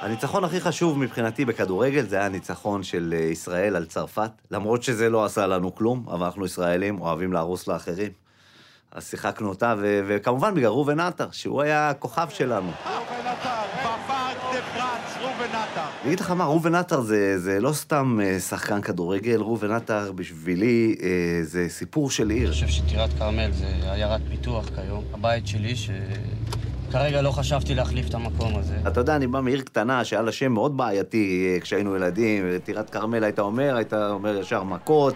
הניצחון 0.01 0.43
הכי 0.43 0.61
חשוב 0.61 0.99
מבחינתי 0.99 1.45
בכדורגל 1.45 2.05
זה 2.07 2.15
היה 2.15 2.25
הניצחון 2.25 2.83
של 2.83 3.13
אה, 3.17 3.23
ישראל 3.23 3.75
על 3.75 3.85
צרפת. 3.85 4.31
למרות 4.51 4.83
שזה 4.83 5.09
לא 5.09 5.25
עשה 5.25 5.47
לנו 5.47 5.75
כלום, 5.75 6.05
אבל 6.11 6.25
אנחנו 6.25 6.45
ישראלים, 6.45 7.01
אוהבים 7.01 7.33
להרוס 7.33 7.67
לאחרים. 7.67 8.11
אז 8.91 9.09
שיחקנו 9.09 9.49
אותה, 9.49 9.75
ו- 9.77 10.01
וכמובן 10.07 10.55
בגלל 10.55 10.69
ראובן 10.69 10.99
עטר, 10.99 11.27
שהוא 11.31 11.61
היה 11.61 11.89
הכוכב 11.89 12.27
שלנו. 12.29 12.71
בפארק 12.71 13.68
אגיד 16.09 16.19
לך 16.19 16.31
מה, 16.31 16.45
ראובן 16.45 16.75
עטר 16.75 17.01
זה, 17.01 17.39
זה 17.39 17.59
לא 17.59 17.73
סתם 17.73 18.19
אה, 18.23 18.39
שחקן 18.39 18.81
כדורגל, 18.81 19.41
ראובן 19.41 19.71
עטר 19.71 20.11
בשבילי 20.11 20.95
אה, 21.01 21.07
זה 21.43 21.65
סיפור 21.69 22.11
של 22.11 22.29
עיר. 22.29 22.43
אני 22.43 22.51
חושב 22.51 22.67
שטירת 22.67 23.09
כרמל 23.13 23.51
זה 23.51 23.65
עיירת 23.91 24.21
פיתוח 24.29 24.69
כיום. 24.75 25.03
הבית 25.13 25.47
שלי, 25.47 25.73
שכרגע 25.75 27.21
לא 27.21 27.31
חשבתי 27.31 27.75
להחליף 27.75 28.09
את 28.09 28.13
המקום 28.13 28.55
הזה. 28.55 28.77
אתה 28.87 28.99
יודע, 28.99 29.15
אני 29.15 29.27
בא 29.27 29.41
מעיר 29.41 29.61
קטנה 29.61 30.03
שהיה 30.03 30.21
לה 30.21 30.31
שם 30.31 30.51
מאוד 30.51 30.77
בעייתי 30.77 31.53
אה, 31.55 31.59
כשהיינו 31.59 31.95
ילדים, 31.95 32.45
טירת 32.63 32.89
כרמל 32.89 33.23
היית 33.23 33.39
אומר, 33.39 33.75
היית 33.75 33.93
אומר 33.93 34.37
ישר 34.37 34.63
מכות, 34.63 35.15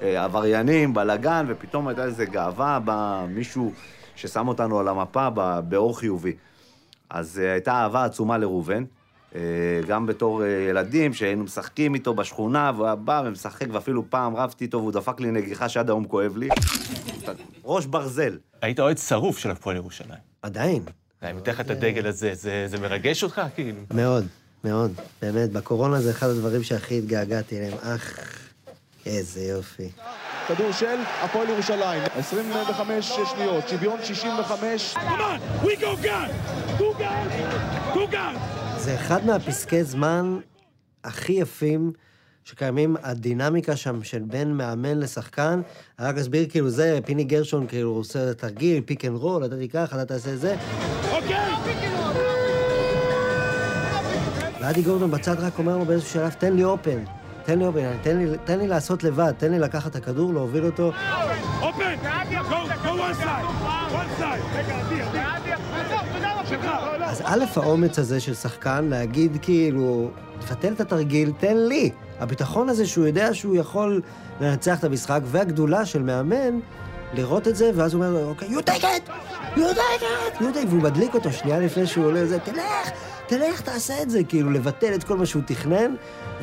עבריינים, 0.00 0.94
בלאגן, 0.94 1.46
ופתאום 1.48 1.88
הייתה 1.88 2.04
איזו 2.04 2.22
גאווה, 2.30 2.78
בא 2.78 3.26
מישהו 3.28 3.72
ששם 4.16 4.48
אותנו 4.48 4.78
על 4.78 4.88
המפה 4.88 5.28
באור 5.68 5.98
חיובי. 5.98 6.32
אז 7.10 7.38
הייתה 7.38 7.72
אהבה 7.72 8.04
עצומה 8.04 8.38
לראובן, 8.38 8.84
גם 9.86 10.06
בתור 10.06 10.44
אה, 10.44 10.48
ילדים 10.48 11.14
שהיינו 11.14 11.44
משחקים 11.44 11.94
איתו 11.94 12.14
בשכונה, 12.14 12.72
והוא 12.74 12.86
היה 12.86 12.94
בא 12.94 13.22
ומשחק, 13.26 13.66
ואפילו 13.72 14.10
פעם 14.10 14.36
רבתי 14.36 14.64
איתו 14.64 14.78
והוא 14.78 14.92
דפק 14.92 15.20
לי 15.20 15.30
נגיחה 15.30 15.68
שעד 15.68 15.90
היום 15.90 16.04
כואב 16.04 16.36
לי. 16.36 16.48
ראש 17.64 17.86
ברזל. 17.86 18.38
היית 18.62 18.80
אוהד 18.80 18.98
שרוף 18.98 19.38
של 19.38 19.50
הפועל 19.50 19.76
ירושלים. 19.76 20.18
עדיין. 20.42 20.82
אני 21.22 21.32
מתן 21.32 21.50
לך 21.50 21.60
את 21.60 21.70
הדגל 21.70 22.06
הזה, 22.06 22.34
זה 22.34 22.64
זה 22.68 22.80
מרגש 22.80 23.22
אותך? 23.22 23.42
כאילו. 23.54 23.78
מאוד, 23.94 24.26
מאוד. 24.64 24.92
באמת, 25.22 25.52
בקורונה 25.52 26.00
זה 26.00 26.10
אחד 26.10 26.28
הדברים 26.28 26.62
שהכי 26.62 26.98
התגעגעתי 26.98 27.58
אליהם. 27.58 27.78
אך, 27.82 28.18
איזה 29.06 29.40
יופי. 29.40 29.88
כדור 30.48 30.72
של 30.72 30.96
הפועל 31.22 31.48
ירושלים, 31.48 32.02
25 32.14 33.12
שניות, 33.34 33.68
שוויון 33.68 33.98
65. 34.04 34.94
We 35.62 35.66
go 35.66 35.96
guard! 36.02 36.32
Go 36.78 36.92
guard! 36.98 37.30
Go 37.94 38.12
guard! 38.12 38.63
זה 38.84 38.94
אחד 38.94 39.26
מהפסקי 39.26 39.84
זמן 39.84 40.38
הכי 41.04 41.32
יפים 41.32 41.92
שקיימים, 42.44 42.96
הדינמיקה 43.02 43.76
שם 43.76 44.02
של 44.02 44.22
בין 44.22 44.54
מאמן 44.54 44.98
לשחקן. 44.98 45.60
אני 45.98 46.08
רק 46.08 46.16
אסביר, 46.16 46.46
כאילו 46.50 46.70
זה, 46.70 46.98
פיני 47.04 47.24
גרשון, 47.24 47.66
כאילו, 47.66 47.90
הוא 47.90 47.98
עושה 47.98 48.34
תרגיל, 48.34 48.82
pick 48.86 49.04
and 49.04 49.16
roll, 49.16 49.44
אתה 49.44 49.56
תיקח, 49.56 49.92
אתה 49.94 50.04
תעשה 50.04 50.36
זה. 50.36 50.56
ואדי 54.60 54.82
גורדון 54.82 55.10
בצד 55.10 55.40
רק 55.40 55.58
אומר 55.58 55.78
לו 55.78 55.84
באיזשהו 55.84 56.12
שלב, 56.12 56.30
תן 56.30 56.52
לי 56.52 56.64
אופן, 56.64 57.04
תן 57.44 57.58
לי 57.58 57.66
אופן, 57.66 57.80
תן 58.02 58.18
לי, 58.18 58.38
תן 58.44 58.58
לי 58.58 58.68
לעשות 58.68 59.04
לבד, 59.04 59.32
תן 59.38 59.50
לי 59.50 59.58
לקחת 59.58 59.90
את 59.90 59.96
הכדור, 59.96 60.34
להוביל 60.34 60.64
אותו. 60.66 60.92
Open! 61.60 61.98
Go, 62.50 62.60
go 62.84 62.92
one 62.92 63.14
side! 63.14 63.46
One 63.92 64.20
side! 64.20 64.56
רגע, 64.56 64.78
עדי, 64.80 65.02
עדי. 65.02 65.34
שלך. 66.48 66.93
אז 67.14 67.22
א', 67.24 67.44
האומץ 67.56 67.98
הזה 67.98 68.20
של 68.20 68.34
שחקן 68.34 68.84
להגיד 68.84 69.38
כאילו, 69.42 70.10
תבטל 70.40 70.72
את 70.72 70.80
התרגיל, 70.80 71.32
תן 71.38 71.56
לי. 71.56 71.90
הביטחון 72.20 72.68
הזה 72.68 72.86
שהוא 72.86 73.06
יודע 73.06 73.34
שהוא 73.34 73.56
יכול 73.56 74.02
לנצח 74.40 74.78
את 74.78 74.84
המשחק, 74.84 75.20
והגדולה 75.24 75.84
של 75.84 76.02
מאמן, 76.02 76.58
לראות 77.12 77.48
את 77.48 77.56
זה, 77.56 77.70
ואז 77.74 77.94
הוא 77.94 78.04
אומר 78.04 78.24
אוקיי, 78.24 78.48
you 78.48 78.60
take 78.60 78.82
it! 78.82 79.10
you 79.56 79.58
take 79.58 80.02
it! 80.02 80.40
you 80.40 80.42
take 80.42 80.64
it! 80.64 80.68
והוא 80.68 80.82
מדליק 80.82 81.14
אותו 81.14 81.32
שנייה 81.32 81.58
לפני 81.60 81.86
שהוא 81.86 82.06
עולה 82.06 82.22
לזה, 82.22 82.38
תלך! 82.38 82.90
תלך, 83.26 83.60
תעשה 83.60 84.02
את 84.02 84.10
זה, 84.10 84.24
כאילו, 84.24 84.50
לבטל 84.50 84.94
את 84.94 85.04
כל 85.04 85.16
מה 85.16 85.26
שהוא 85.26 85.42
תכנן, 85.46 85.94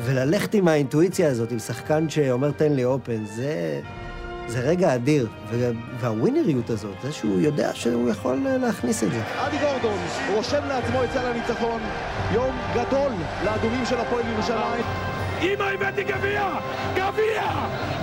וללכת 0.04 0.54
עם 0.54 0.68
האינטואיציה 0.68 1.30
הזאת, 1.30 1.52
עם 1.52 1.58
שחקן 1.58 2.08
שאומר, 2.08 2.50
תן 2.50 2.72
לי 2.72 2.84
אופן, 2.84 3.24
זה... 3.24 3.80
זה 4.52 4.60
רגע 4.60 4.94
אדיר, 4.94 5.28
והווינריות 6.00 6.70
הזאת, 6.70 6.94
זה 7.02 7.12
שהוא 7.12 7.40
יודע 7.40 7.74
שהוא 7.74 8.10
יכול 8.10 8.36
להכניס 8.60 9.04
את 9.04 9.12
זה. 9.12 9.22
אדי 9.36 9.56
גורדון 9.58 9.98
רושם 10.34 10.64
לעצמו 10.68 11.04
את 11.04 11.08
סל 11.12 11.26
הניצחון. 11.26 11.80
יום 12.32 12.56
גדול 12.74 13.12
לאדומים 13.44 13.86
של 13.86 13.96
הפועל 13.96 14.24
ירושלים. 14.32 14.84
אמא, 15.42 15.62
הבאתי 15.64 16.04
גביע! 16.04 16.48
גביע! 16.94 17.42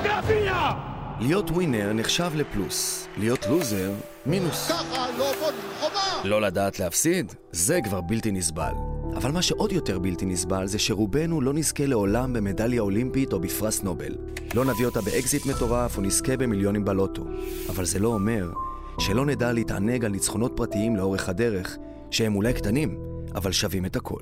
גביע! 0.03 0.71
להיות 1.19 1.51
ווינר 1.51 1.93
נחשב 1.93 2.31
לפלוס, 2.35 3.07
להיות 3.17 3.47
לוזר, 3.47 3.91
מינוס. 4.25 4.71
ככה 4.71 5.05
לא 5.17 5.31
בונים 5.39 5.61
חומה! 5.79 6.21
לא 6.23 6.41
לדעת 6.41 6.79
להפסיד, 6.79 7.33
זה 7.51 7.79
כבר 7.83 8.01
בלתי 8.01 8.31
נסבל. 8.31 8.88
אבל 9.15 9.31
מה 9.31 9.41
שעוד 9.41 9.71
יותר 9.71 9.99
בלתי 9.99 10.25
נסבל 10.25 10.67
זה 10.67 10.79
שרובנו 10.79 11.41
לא 11.41 11.53
נזכה 11.53 11.85
לעולם 11.85 12.33
במדליה 12.33 12.81
אולימפית 12.81 13.33
או 13.33 13.39
בפרס 13.39 13.83
נובל. 13.83 14.15
לא 14.55 14.65
נביא 14.65 14.85
אותה 14.85 15.01
באקזיט 15.01 15.45
מטורף 15.45 15.97
או 15.97 16.01
נזכה 16.01 16.37
במיליונים 16.37 16.85
בלוטו. 16.85 17.25
אבל 17.69 17.85
זה 17.85 17.99
לא 17.99 18.07
אומר 18.07 18.51
שלא 18.99 19.25
נדע 19.25 19.51
להתענג 19.51 20.05
על 20.05 20.11
ניצחונות 20.11 20.53
פרטיים 20.55 20.95
לאורך 20.95 21.29
הדרך, 21.29 21.77
שהם 22.11 22.35
אולי 22.35 22.53
קטנים, 22.53 22.99
אבל 23.35 23.51
שווים 23.51 23.85
את 23.85 23.95
הכל. 23.95 24.21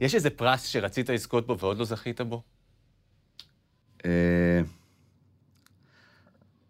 יש 0.00 0.14
איזה 0.14 0.30
פרס 0.30 0.66
שרצית 0.66 1.10
לזכות 1.10 1.46
בו 1.46 1.58
ועוד 1.58 1.78
לא 1.78 1.84
זכית 1.84 2.20
בו? 2.20 2.42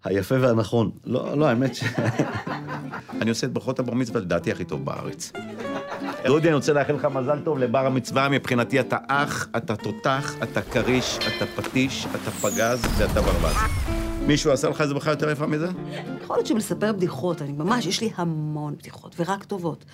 היפה 0.04 0.34
והנכון. 0.40 0.90
לא, 1.04 1.38
לא, 1.38 1.46
האמת 1.46 1.74
ש... 1.74 1.84
אני 3.20 3.30
עושה 3.30 3.46
את 3.46 3.52
ברכות 3.52 3.78
הבר 3.78 3.94
מצווה 3.94 4.20
לדעתי 4.20 4.52
הכי 4.52 4.64
טוב 4.64 4.84
בארץ. 4.84 5.32
דודי, 6.26 6.48
אני 6.48 6.54
רוצה 6.54 6.72
לאחל 6.72 6.92
לך 6.92 7.04
מזל 7.04 7.38
טוב 7.44 7.58
לבר 7.58 7.86
המצווה. 7.86 8.28
מבחינתי 8.28 8.80
אתה 8.80 8.96
אח, 9.08 9.48
אתה 9.56 9.76
תותח, 9.76 10.34
אתה 10.42 10.62
כריש, 10.62 11.18
אתה 11.18 11.62
פטיש, 11.62 12.06
אתה 12.06 12.30
פגז 12.30 12.84
ואתה 12.98 13.20
ברווז. 13.20 13.56
מישהו 14.26 14.52
עשה 14.52 14.68
לך 14.68 14.80
איזה 14.80 14.94
בכלל 14.94 15.12
יותר 15.12 15.30
יפה 15.30 15.46
מזה? 15.46 15.68
יכול 16.22 16.36
להיות 16.36 16.46
שמלספר 16.46 16.92
בדיחות, 16.92 17.42
אני 17.42 17.52
ממש, 17.52 17.86
יש 17.86 18.00
לי 18.00 18.10
המון 18.16 18.74
בדיחות, 18.78 19.16
ורק 19.18 19.44
טובות. 19.44 19.84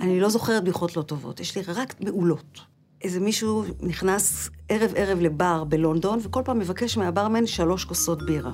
אני 0.00 0.20
לא 0.20 0.28
זוכרת 0.28 0.62
בדיחות 0.62 0.96
לא 0.96 1.02
טובות, 1.02 1.40
יש 1.40 1.56
לי 1.56 1.62
רק 1.74 1.94
מעולות. 2.00 2.60
איזה 3.02 3.20
מישהו 3.20 3.64
נכנס 3.80 4.50
ערב-ערב 4.68 5.20
לבר 5.20 5.64
בלונדון, 5.64 6.18
וכל 6.22 6.42
פעם 6.44 6.58
מבקש 6.58 6.96
מהברמן 6.96 7.46
שלוש 7.46 7.84
כוסות 7.84 8.26
בירה. 8.26 8.52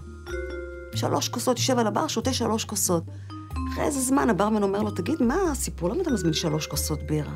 שלוש 0.98 1.28
כוסות, 1.28 1.58
יושב 1.58 1.78
על 1.78 1.86
הבר, 1.86 2.06
שותה 2.06 2.32
שלוש 2.32 2.64
כוסות. 2.64 3.04
אחרי 3.72 3.84
איזה 3.84 4.00
זמן 4.00 4.30
הברמן 4.30 4.62
אומר 4.62 4.82
לו, 4.82 4.90
תגיד, 4.90 5.22
מה 5.22 5.36
הסיפור? 5.52 5.88
למה 5.88 6.02
אתה 6.02 6.10
מזמין 6.10 6.32
שלוש 6.32 6.66
כוסות 6.66 7.02
בירה? 7.02 7.32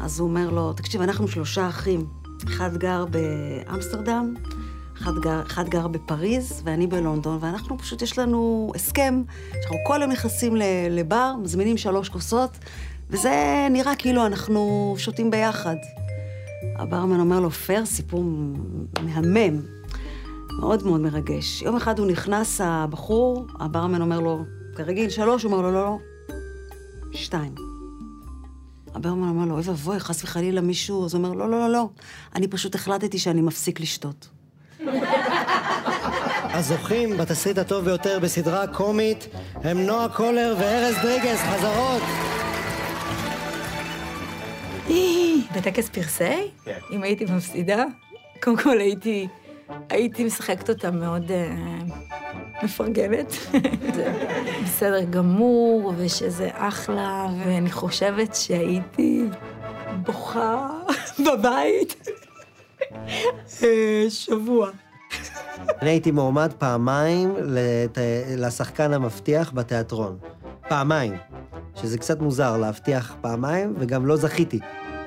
אז 0.00 0.20
הוא 0.20 0.28
אומר 0.28 0.50
לו, 0.50 0.72
תקשיב, 0.72 1.00
אנחנו 1.00 1.28
שלושה 1.28 1.68
אחים. 1.68 2.06
אחד 2.46 2.76
גר 2.76 3.04
באמסטרדם, 3.06 4.34
אחד 4.98 5.10
גר, 5.22 5.42
אחד 5.46 5.68
גר 5.68 5.88
בפריז 5.88 6.62
ואני 6.64 6.86
בלונדון, 6.86 7.38
ואנחנו 7.40 7.78
פשוט, 7.78 8.02
יש 8.02 8.18
לנו 8.18 8.72
הסכם, 8.74 9.22
שאנחנו 9.52 9.76
כל 9.86 9.98
יום 10.02 10.10
נכנסים 10.10 10.56
לבר, 10.90 11.34
מזמינים 11.42 11.76
שלוש 11.76 12.08
כוסות, 12.08 12.58
וזה 13.10 13.66
נראה 13.70 13.94
כאילו 13.94 14.26
אנחנו 14.26 14.94
שותים 14.98 15.30
ביחד. 15.30 15.76
הברמן 16.76 17.20
אומר 17.20 17.40
לו, 17.40 17.50
פר, 17.50 17.86
סיפור 17.86 18.24
מהמם, 19.02 19.60
מאוד 20.60 20.86
מאוד 20.86 21.00
מרגש. 21.00 21.62
יום 21.62 21.76
אחד 21.76 21.98
הוא 21.98 22.06
נכנס, 22.06 22.60
הבחור, 22.64 23.46
הברמן 23.60 24.02
אומר 24.02 24.20
לו, 24.20 24.44
כרגיל, 24.76 25.10
שלוש, 25.10 25.42
הוא 25.42 25.52
אומר 25.52 25.62
לו, 25.62 25.72
לא, 25.72 25.84
לא, 25.84 25.98
שתיים. 27.12 27.54
הברמן 28.94 29.28
אומר 29.28 29.44
לו, 29.44 29.54
אוי 29.54 29.62
ואבוי, 29.64 30.00
חס 30.00 30.24
וחלילה 30.24 30.60
מישהו, 30.60 31.04
אז 31.04 31.14
הוא 31.14 31.24
אומר, 31.24 31.34
לא, 31.34 31.50
לא, 31.50 31.60
לא, 31.60 31.72
לא, 31.72 31.88
אני 32.34 32.48
פשוט 32.48 32.74
החלטתי 32.74 33.18
שאני 33.18 33.40
מפסיק 33.40 33.80
לשתות. 33.80 34.28
הזוכים 36.44 37.16
בתסריט 37.16 37.58
הטוב 37.58 37.84
ביותר 37.84 38.18
בסדרה 38.18 38.66
קומית 38.66 39.28
הם 39.54 39.78
נועה 39.78 40.08
קולר 40.08 40.56
וארז 40.58 40.94
דריגס, 41.02 41.40
חזרות! 41.40 42.02
בטקס 45.56 45.88
פרסי? 45.88 46.50
כן. 46.64 46.78
אם 46.92 47.02
הייתי 47.02 47.24
מפסידה, 47.24 47.84
קודם 48.42 48.56
כל 48.56 48.78
הייתי, 48.78 49.28
הייתי 49.88 50.24
משחקת 50.24 50.68
אותה 50.70 50.90
מאוד 50.90 51.30
אה, 51.30 51.54
מפרגנת. 52.62 53.32
זה 53.94 54.12
בסדר 54.64 55.04
גמור, 55.04 55.92
ושזה 55.96 56.48
אחלה, 56.52 57.26
ואני 57.44 57.70
חושבת 57.70 58.34
שהייתי 58.34 59.24
בוכה 60.06 60.68
בבית 61.26 62.08
אה, 63.62 64.04
שבוע. 64.08 64.70
אני 65.82 65.90
הייתי 65.90 66.10
מועמד 66.10 66.52
פעמיים 66.58 67.34
לת... 67.38 67.98
לשחקן 68.36 68.92
המבטיח 68.92 69.52
בתיאטרון. 69.54 70.18
פעמיים. 70.68 71.12
שזה 71.74 71.98
קצת 71.98 72.20
מוזר 72.20 72.56
להבטיח 72.56 73.16
פעמיים, 73.20 73.74
וגם 73.78 74.06
לא 74.06 74.16
זכיתי 74.16 74.60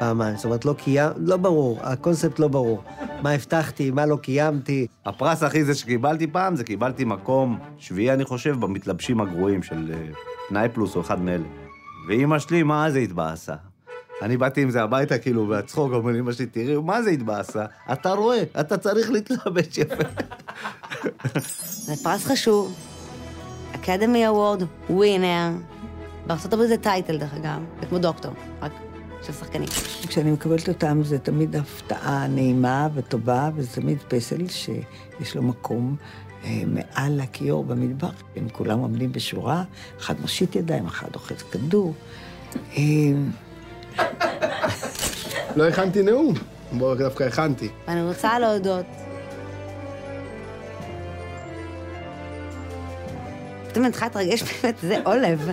פעמיים. 0.04 0.36
זאת 0.36 0.46
אומרת, 0.46 0.66
לא 0.66 0.74
קיים... 0.74 1.10
לא 1.18 1.38
ברור, 1.38 1.80
הקונספט 1.82 2.40
לא 2.40 2.48
ברור. 2.48 2.84
מה 3.22 3.32
הבטחתי, 3.32 3.92
מה 3.92 4.06
לא 4.06 4.16
קיימתי. 4.16 4.88
הפרס 5.06 5.44
הכי 5.44 5.64
זה 5.64 5.76
שקיבלתי 5.76 6.28
פעם, 6.28 6.56
זה 6.56 6.64
קיבלתי 6.64 7.06
מקום 7.06 7.60
שביעי, 7.78 8.14
אני 8.14 8.26
חושב, 8.26 8.60
במתלבשים 8.60 9.22
הגרועים 9.22 9.64
של 9.64 9.92
אה, 9.94 10.14
פנאי 10.50 10.70
פלוס 10.70 10.96
או 10.96 11.02
אחד 11.02 11.22
מאלה. 11.22 11.44
ואימא 12.08 12.40
שלי, 12.40 12.64
מה 12.64 12.92
זה 12.92 13.00
התבאסה? 13.00 13.56
אני 14.22 14.38
באתי 14.38 14.62
עם 14.62 14.70
זה 14.70 14.84
הביתה, 14.84 15.18
כאילו, 15.18 15.50
והצחוק, 15.50 15.94
אומר 15.94 16.12
לאמא 16.12 16.32
שלי, 16.32 16.46
תראי, 16.46 16.78
מה 16.78 17.04
זה 17.04 17.10
התבאסה? 17.10 17.66
אתה 17.94 18.12
רואה, 18.12 18.44
אתה 18.60 18.78
צריך 18.78 19.12
להתלבש 19.12 19.78
יפה. 19.78 20.04
זה 21.86 22.04
פרס 22.04 22.26
חשוב. 22.26 22.76
Academy 23.76 24.28
Award, 24.28 24.64
winner. 24.90 25.52
הברית 26.30 26.70
זה 26.70 26.78
title, 26.78 27.18
דרך 27.18 27.34
אגב, 27.34 27.60
זה 27.80 27.86
כמו 27.86 27.98
דוקטור, 27.98 28.34
רק 28.62 28.72
של 29.26 29.34
שחקנים. 29.34 29.68
כשאני 30.08 30.32
מקבלת 30.32 30.70
אותם 30.70 31.04
זה 31.04 31.20
תמיד 31.20 31.56
הפתעה 31.56 32.28
נעימה 32.28 32.88
וטובה, 32.94 33.50
וזה 33.56 33.82
תמיד 33.82 33.98
פסל 34.08 34.48
שיש 34.48 35.36
לו 35.36 35.44
מקום 35.44 35.96
אה, 36.44 36.64
מעל 36.68 37.20
הכיור 37.20 37.64
במטבח. 37.64 38.24
הם 38.36 38.50
כולם 38.50 38.80
עומדים 38.80 39.12
בשורה, 39.12 39.64
אחד 40.00 40.22
מושיט 40.22 40.56
ידיים, 40.56 40.86
אחד 40.86 41.08
אוחז 41.16 41.42
כדור. 41.52 41.94
אה, 42.78 42.84
לא 45.56 45.68
הכנתי 45.68 46.02
נאום. 46.02 46.34
בואו, 46.72 46.96
דווקא 46.96 47.24
הכנתי. 47.24 47.70
ואני 47.88 48.02
רוצה 48.02 48.40
להודות. 48.40 48.86
פתאום 53.74 53.86
אני 53.86 53.92
צריכה 53.92 54.06
להתרגש 54.06 54.44
באמת, 54.44 54.76
זה 54.82 54.98
עולב. 55.04 55.50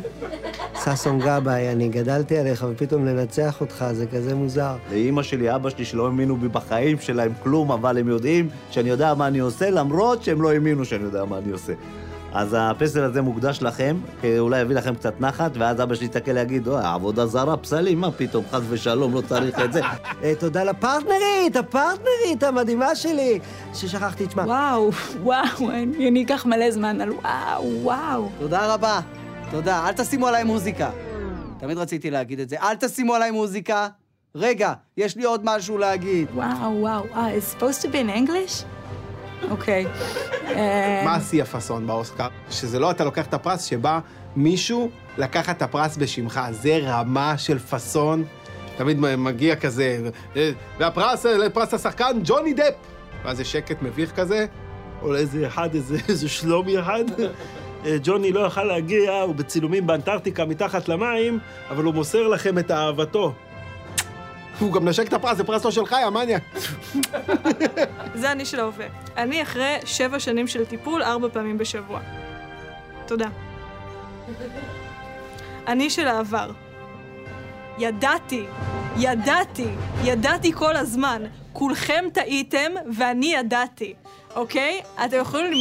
ששון 0.85 1.19
גבאי, 1.21 1.73
אני 1.73 1.89
גדלתי 1.89 2.39
עליך, 2.39 2.67
ופתאום 2.71 3.07
לנצח 3.07 3.61
אותך, 3.61 3.85
זה 3.93 4.07
כזה 4.07 4.35
מוזר. 4.35 4.77
לאימא 4.91 5.23
שלי, 5.23 5.55
אבא 5.55 5.71
שלי, 5.71 5.85
שלא 5.85 6.07
האמינו 6.07 6.37
בי 6.37 6.49
בחיים 6.49 7.01
שלהם 7.01 7.33
כלום, 7.43 7.73
אבל 7.73 7.99
הם 7.99 8.09
יודעים 8.09 8.49
שאני 8.71 8.89
יודע 8.89 9.15
מה 9.15 9.27
אני 9.27 9.39
עושה, 9.39 9.71
למרות 9.71 10.23
שהם 10.23 10.43
לא 10.43 10.51
האמינו 10.53 10.85
שאני 10.85 11.05
יודע 11.05 11.25
מה 11.25 11.39
אני 11.39 11.53
עושה. 11.53 11.73
אז 12.33 12.57
הפסל 12.59 13.03
הזה 13.03 13.23
מוקדש 13.23 13.63
לכם, 13.63 13.97
כי 14.21 14.39
אולי 14.39 14.61
יביא 14.61 14.77
לכם 14.77 14.95
קצת 14.95 15.21
נחת, 15.21 15.51
ואז 15.55 15.83
אבא 15.83 15.95
שלי 15.95 16.05
יסתכל 16.07 16.33
להגיד, 16.33 16.69
אוי, 16.69 16.85
עבודה 16.85 17.27
זרה, 17.27 17.57
פסלים, 17.57 18.01
מה 18.01 18.11
פתאום, 18.11 18.45
חס 18.51 18.63
ושלום, 18.69 19.15
לא 19.15 19.21
צריך 19.21 19.61
את 19.61 19.73
זה. 19.73 19.81
אה, 20.23 20.33
תודה 20.39 20.65
לפרטנרית, 20.65 21.57
הפרטנרית 21.57 22.43
המדהימה 22.43 22.95
שלי, 22.95 23.39
ששכחתי 23.75 24.25
את 24.25 24.31
שמה. 24.31 24.43
וואו, 24.43 24.91
וואו, 25.23 25.71
אני 25.71 26.09
אני 26.09 26.25
אקח 26.25 26.47
מלא 26.47 26.71
זמן 26.71 27.01
על 27.01 27.13
וואו, 27.13 27.83
וואו. 27.83 28.29
תודה 28.39 28.75
רבה. 28.75 29.01
תודה. 29.51 29.87
אל 29.89 29.93
תשימו 29.93 30.27
עליי 30.27 30.45
מוזיקה. 30.45 30.91
תמיד 31.59 31.79
רציתי 31.79 32.11
להגיד 32.11 32.41
את 32.41 32.49
זה. 32.49 32.57
אל 32.63 32.75
תשימו 32.75 33.15
עליי 33.15 33.31
מוזיקה. 33.31 33.89
רגע, 34.35 34.73
יש 34.97 35.17
לי 35.17 35.25
עוד 35.25 35.41
משהו 35.45 35.79
להגיד. 35.79 36.29
וואו, 36.35 36.81
וואו, 36.81 37.05
אה, 37.15 37.39
it's 37.39 37.55
supposed 37.55 37.83
to 37.83 37.87
be 37.87 37.97
in 37.97 38.29
English? 38.29 38.65
אוקיי. 39.51 39.87
אה, 40.47 41.03
מה 41.05 41.15
השיא 41.15 41.43
הפאסון 41.43 41.87
באוסקר? 41.87 42.27
שזה 42.51 42.79
לא 42.79 42.91
אתה 42.91 43.05
לוקח 43.05 43.27
את 43.27 43.35
הפרס, 43.35 43.65
שבא 43.65 43.99
מישהו 44.37 44.91
לקחת 45.19 45.57
את 45.57 45.63
הפרס 45.63 45.97
בשמך. 45.97 46.41
זה 46.51 46.79
רמה 46.83 47.39
של 47.39 47.59
פאסון. 47.59 48.25
תמיד 48.77 49.01
מגיע 49.01 49.57
כזה, 49.57 49.99
"אה, 50.37 50.51
והפרס, 50.79 51.27
אה, 51.27 51.51
פרס 51.51 51.75
השחקן, 51.75 52.21
ג'וני 52.25 52.53
דפ. 52.55 52.75
ואז 53.25 53.37
זה 53.37 53.45
שקט 53.45 53.83
מביך 53.83 54.13
כזה. 54.13 54.47
או 55.03 55.13
לאיזה 55.13 55.47
אחד, 55.47 55.75
איזה, 55.75 55.97
איזה 56.09 56.29
שלומי 56.29 56.81
אחד. 56.81 57.05
ג'וני 58.03 58.33
לא 58.33 58.41
יכל 58.47 58.65
להגיע, 58.65 59.13
הוא 59.13 59.35
בצילומים 59.35 59.87
באנטארקטיקה 59.87 60.45
מתחת 60.45 60.89
למים, 60.89 61.39
אבל 61.71 61.85
הוא 61.85 61.95
מוסר 61.95 62.29
לכם 62.29 62.59
את 62.59 62.71
אהבתו. 62.71 63.33
הוא 64.61 64.73
גם 64.73 64.89
נשק 64.89 65.09
את 65.09 65.13
הפרס, 65.13 65.37
זה 65.37 65.45
פרס 65.45 65.65
לא 65.65 65.71
שלך, 65.71 65.97
יא 66.03 66.09
מניאק. 66.09 66.43
זה 68.15 68.33
אני 68.33 68.45
של 68.45 68.61
ההווה. 68.61 68.87
אני 69.17 69.43
אחרי 69.43 69.77
שבע 69.85 70.21
שנים 70.21 70.47
של 70.47 70.65
טיפול 70.65 71.03
ארבע 71.03 71.29
פעמים 71.33 71.59
בשבוע. 71.59 72.01
תודה. 73.07 73.29
אני 75.67 75.91
של 75.91 76.09
העבר. 76.09 76.51
ידעתי, 77.79 78.45
ידעתי, 78.97 79.69
ידעתי 80.05 80.53
כל 80.53 80.77
הזמן. 80.77 81.23
כולכם 81.53 82.05
טעיתם 82.13 82.73
ואני 82.95 83.35
ידעתי, 83.35 83.95
אוקיי? 84.35 84.83
אתם 85.05 85.17
יכולים 85.17 85.53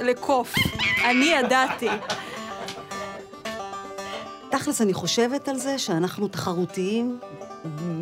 לקוף. 0.00 0.54
אני 1.04 1.24
ידעתי. 1.24 1.88
תכלס, 4.50 4.82
אני 4.82 4.94
חושבת 4.94 5.48
על 5.48 5.58
זה 5.58 5.78
שאנחנו 5.78 6.28
תחרותיים 6.28 7.20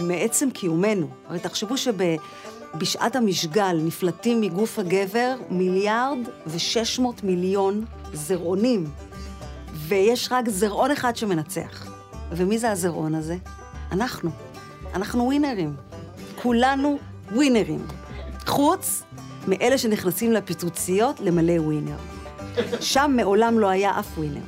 מעצם 0.02 0.50
קיומנו. 0.50 1.08
הרי 1.28 1.38
תחשבו 1.38 1.74
שבשעת 1.76 3.16
המשגל 3.16 3.80
נפלטים 3.82 4.40
מגוף 4.40 4.78
הגבר 4.78 5.36
מיליארד 5.50 6.18
ושש 6.46 6.98
מאות 6.98 7.24
מיליון 7.24 7.84
זרעונים, 8.12 8.86
ויש 9.74 10.28
רק 10.30 10.48
זרעון 10.48 10.90
אחד 10.90 11.16
שמנצח. 11.16 11.86
ומי 12.30 12.58
זה 12.58 12.70
הזרעון 12.70 13.14
הזה? 13.14 13.36
אנחנו. 13.92 14.30
אנחנו 14.94 15.24
ווינרים. 15.24 15.76
כולנו 16.42 16.98
ווינרים. 17.32 17.86
חוץ 18.46 19.02
מאלה 19.48 19.78
שנכנסים 19.78 20.32
לפיצוציות 20.32 21.20
למלא 21.20 21.52
ווינר. 21.52 21.96
שם 22.80 23.12
מעולם 23.16 23.58
לא 23.58 23.68
היה 23.68 23.98
אף 23.98 24.18
ווינר. 24.18 24.40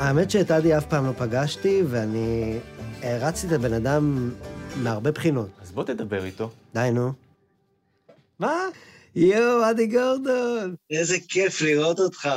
האמת 0.00 0.30
שאת 0.30 0.50
עדי 0.50 0.76
אף 0.76 0.86
פעם 0.86 1.06
לא 1.06 1.12
פגשתי, 1.12 1.82
ואני 1.88 2.58
הערצתי 3.02 3.46
את 3.46 3.52
הבן 3.52 3.72
אדם 3.72 4.30
מהרבה 4.82 5.10
בחינות. 5.10 5.48
אז 5.62 5.72
בוא 5.72 5.84
תדבר 5.84 6.24
איתו. 6.24 6.50
די, 6.74 6.90
נו. 6.92 7.12
מה? 8.38 8.54
יואו, 9.16 9.62
עדי 9.62 9.86
גורדון. 9.86 10.74
איזה 10.90 11.16
כיף 11.28 11.60
לראות 11.62 12.00
אותך. 12.00 12.28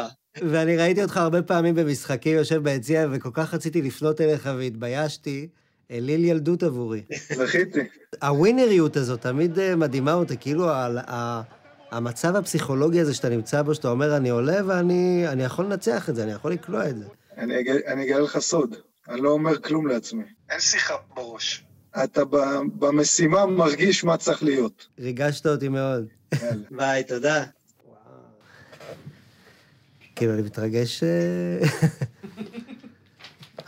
ואני 0.41 0.77
ראיתי 0.77 1.03
אותך 1.03 1.17
הרבה 1.17 1.41
פעמים 1.41 1.75
במשחקים, 1.75 2.37
יושב 2.37 2.63
ביציע, 2.63 3.07
וכל 3.11 3.29
כך 3.33 3.53
רציתי 3.53 3.81
לפנות 3.81 4.21
אליך 4.21 4.49
והתביישתי. 4.57 5.47
אליל 5.91 6.25
ילדות 6.25 6.63
עבורי. 6.63 7.01
זכיתי. 7.33 7.79
הווינריות 8.21 8.97
הזאת 8.97 9.21
תמיד 9.21 9.59
אה, 9.59 9.75
מדהימה 9.75 10.13
אותי, 10.13 10.37
כאילו 10.37 10.69
על 10.69 10.97
ה... 10.97 11.41
המצב 11.91 12.35
הפסיכולוגי 12.35 12.99
הזה 12.99 13.13
שאתה 13.13 13.29
נמצא 13.29 13.61
בו, 13.61 13.75
שאתה 13.75 13.87
אומר, 13.87 14.17
אני 14.17 14.29
עולה 14.29 14.57
ואני 14.67 15.25
אני 15.27 15.43
יכול 15.43 15.65
לנצח 15.65 16.09
את 16.09 16.15
זה, 16.15 16.23
אני 16.23 16.31
יכול 16.31 16.51
לקלוע 16.51 16.89
את 16.89 16.97
זה. 16.97 17.05
אני 17.37 17.59
אגלה- 17.59 17.87
אני 17.87 18.03
אגלה 18.05 18.19
לך 18.19 18.39
סוד, 18.39 18.75
אני 19.09 19.21
לא 19.21 19.29
אומר 19.29 19.61
כלום 19.61 19.87
לעצמי. 19.87 20.23
אין 20.49 20.59
שיחה 20.59 20.93
בראש. 21.15 21.63
אתה 22.03 22.25
ב- 22.25 22.37
במשימה 22.79 23.45
מרגיש 23.45 24.03
מה 24.03 24.17
צריך 24.17 24.43
להיות. 24.43 24.87
ריגשת 24.99 25.45
אותי 25.45 25.69
מאוד. 25.69 26.05
ביי, 26.77 27.03
תודה. 27.03 27.43
כאילו, 30.15 30.33
אני 30.33 30.41
מתרגש... 30.41 31.03
אה, 31.03 31.59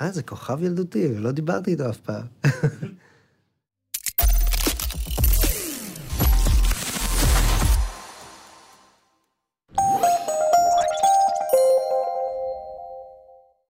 אה, 0.01 0.11
זה 0.11 0.23
כוכב 0.23 0.63
ילדותי, 0.63 1.07
לא 1.15 1.31
דיברתי 1.31 1.71
איתו 1.71 1.89
אף 1.89 1.97
פעם. 1.97 2.23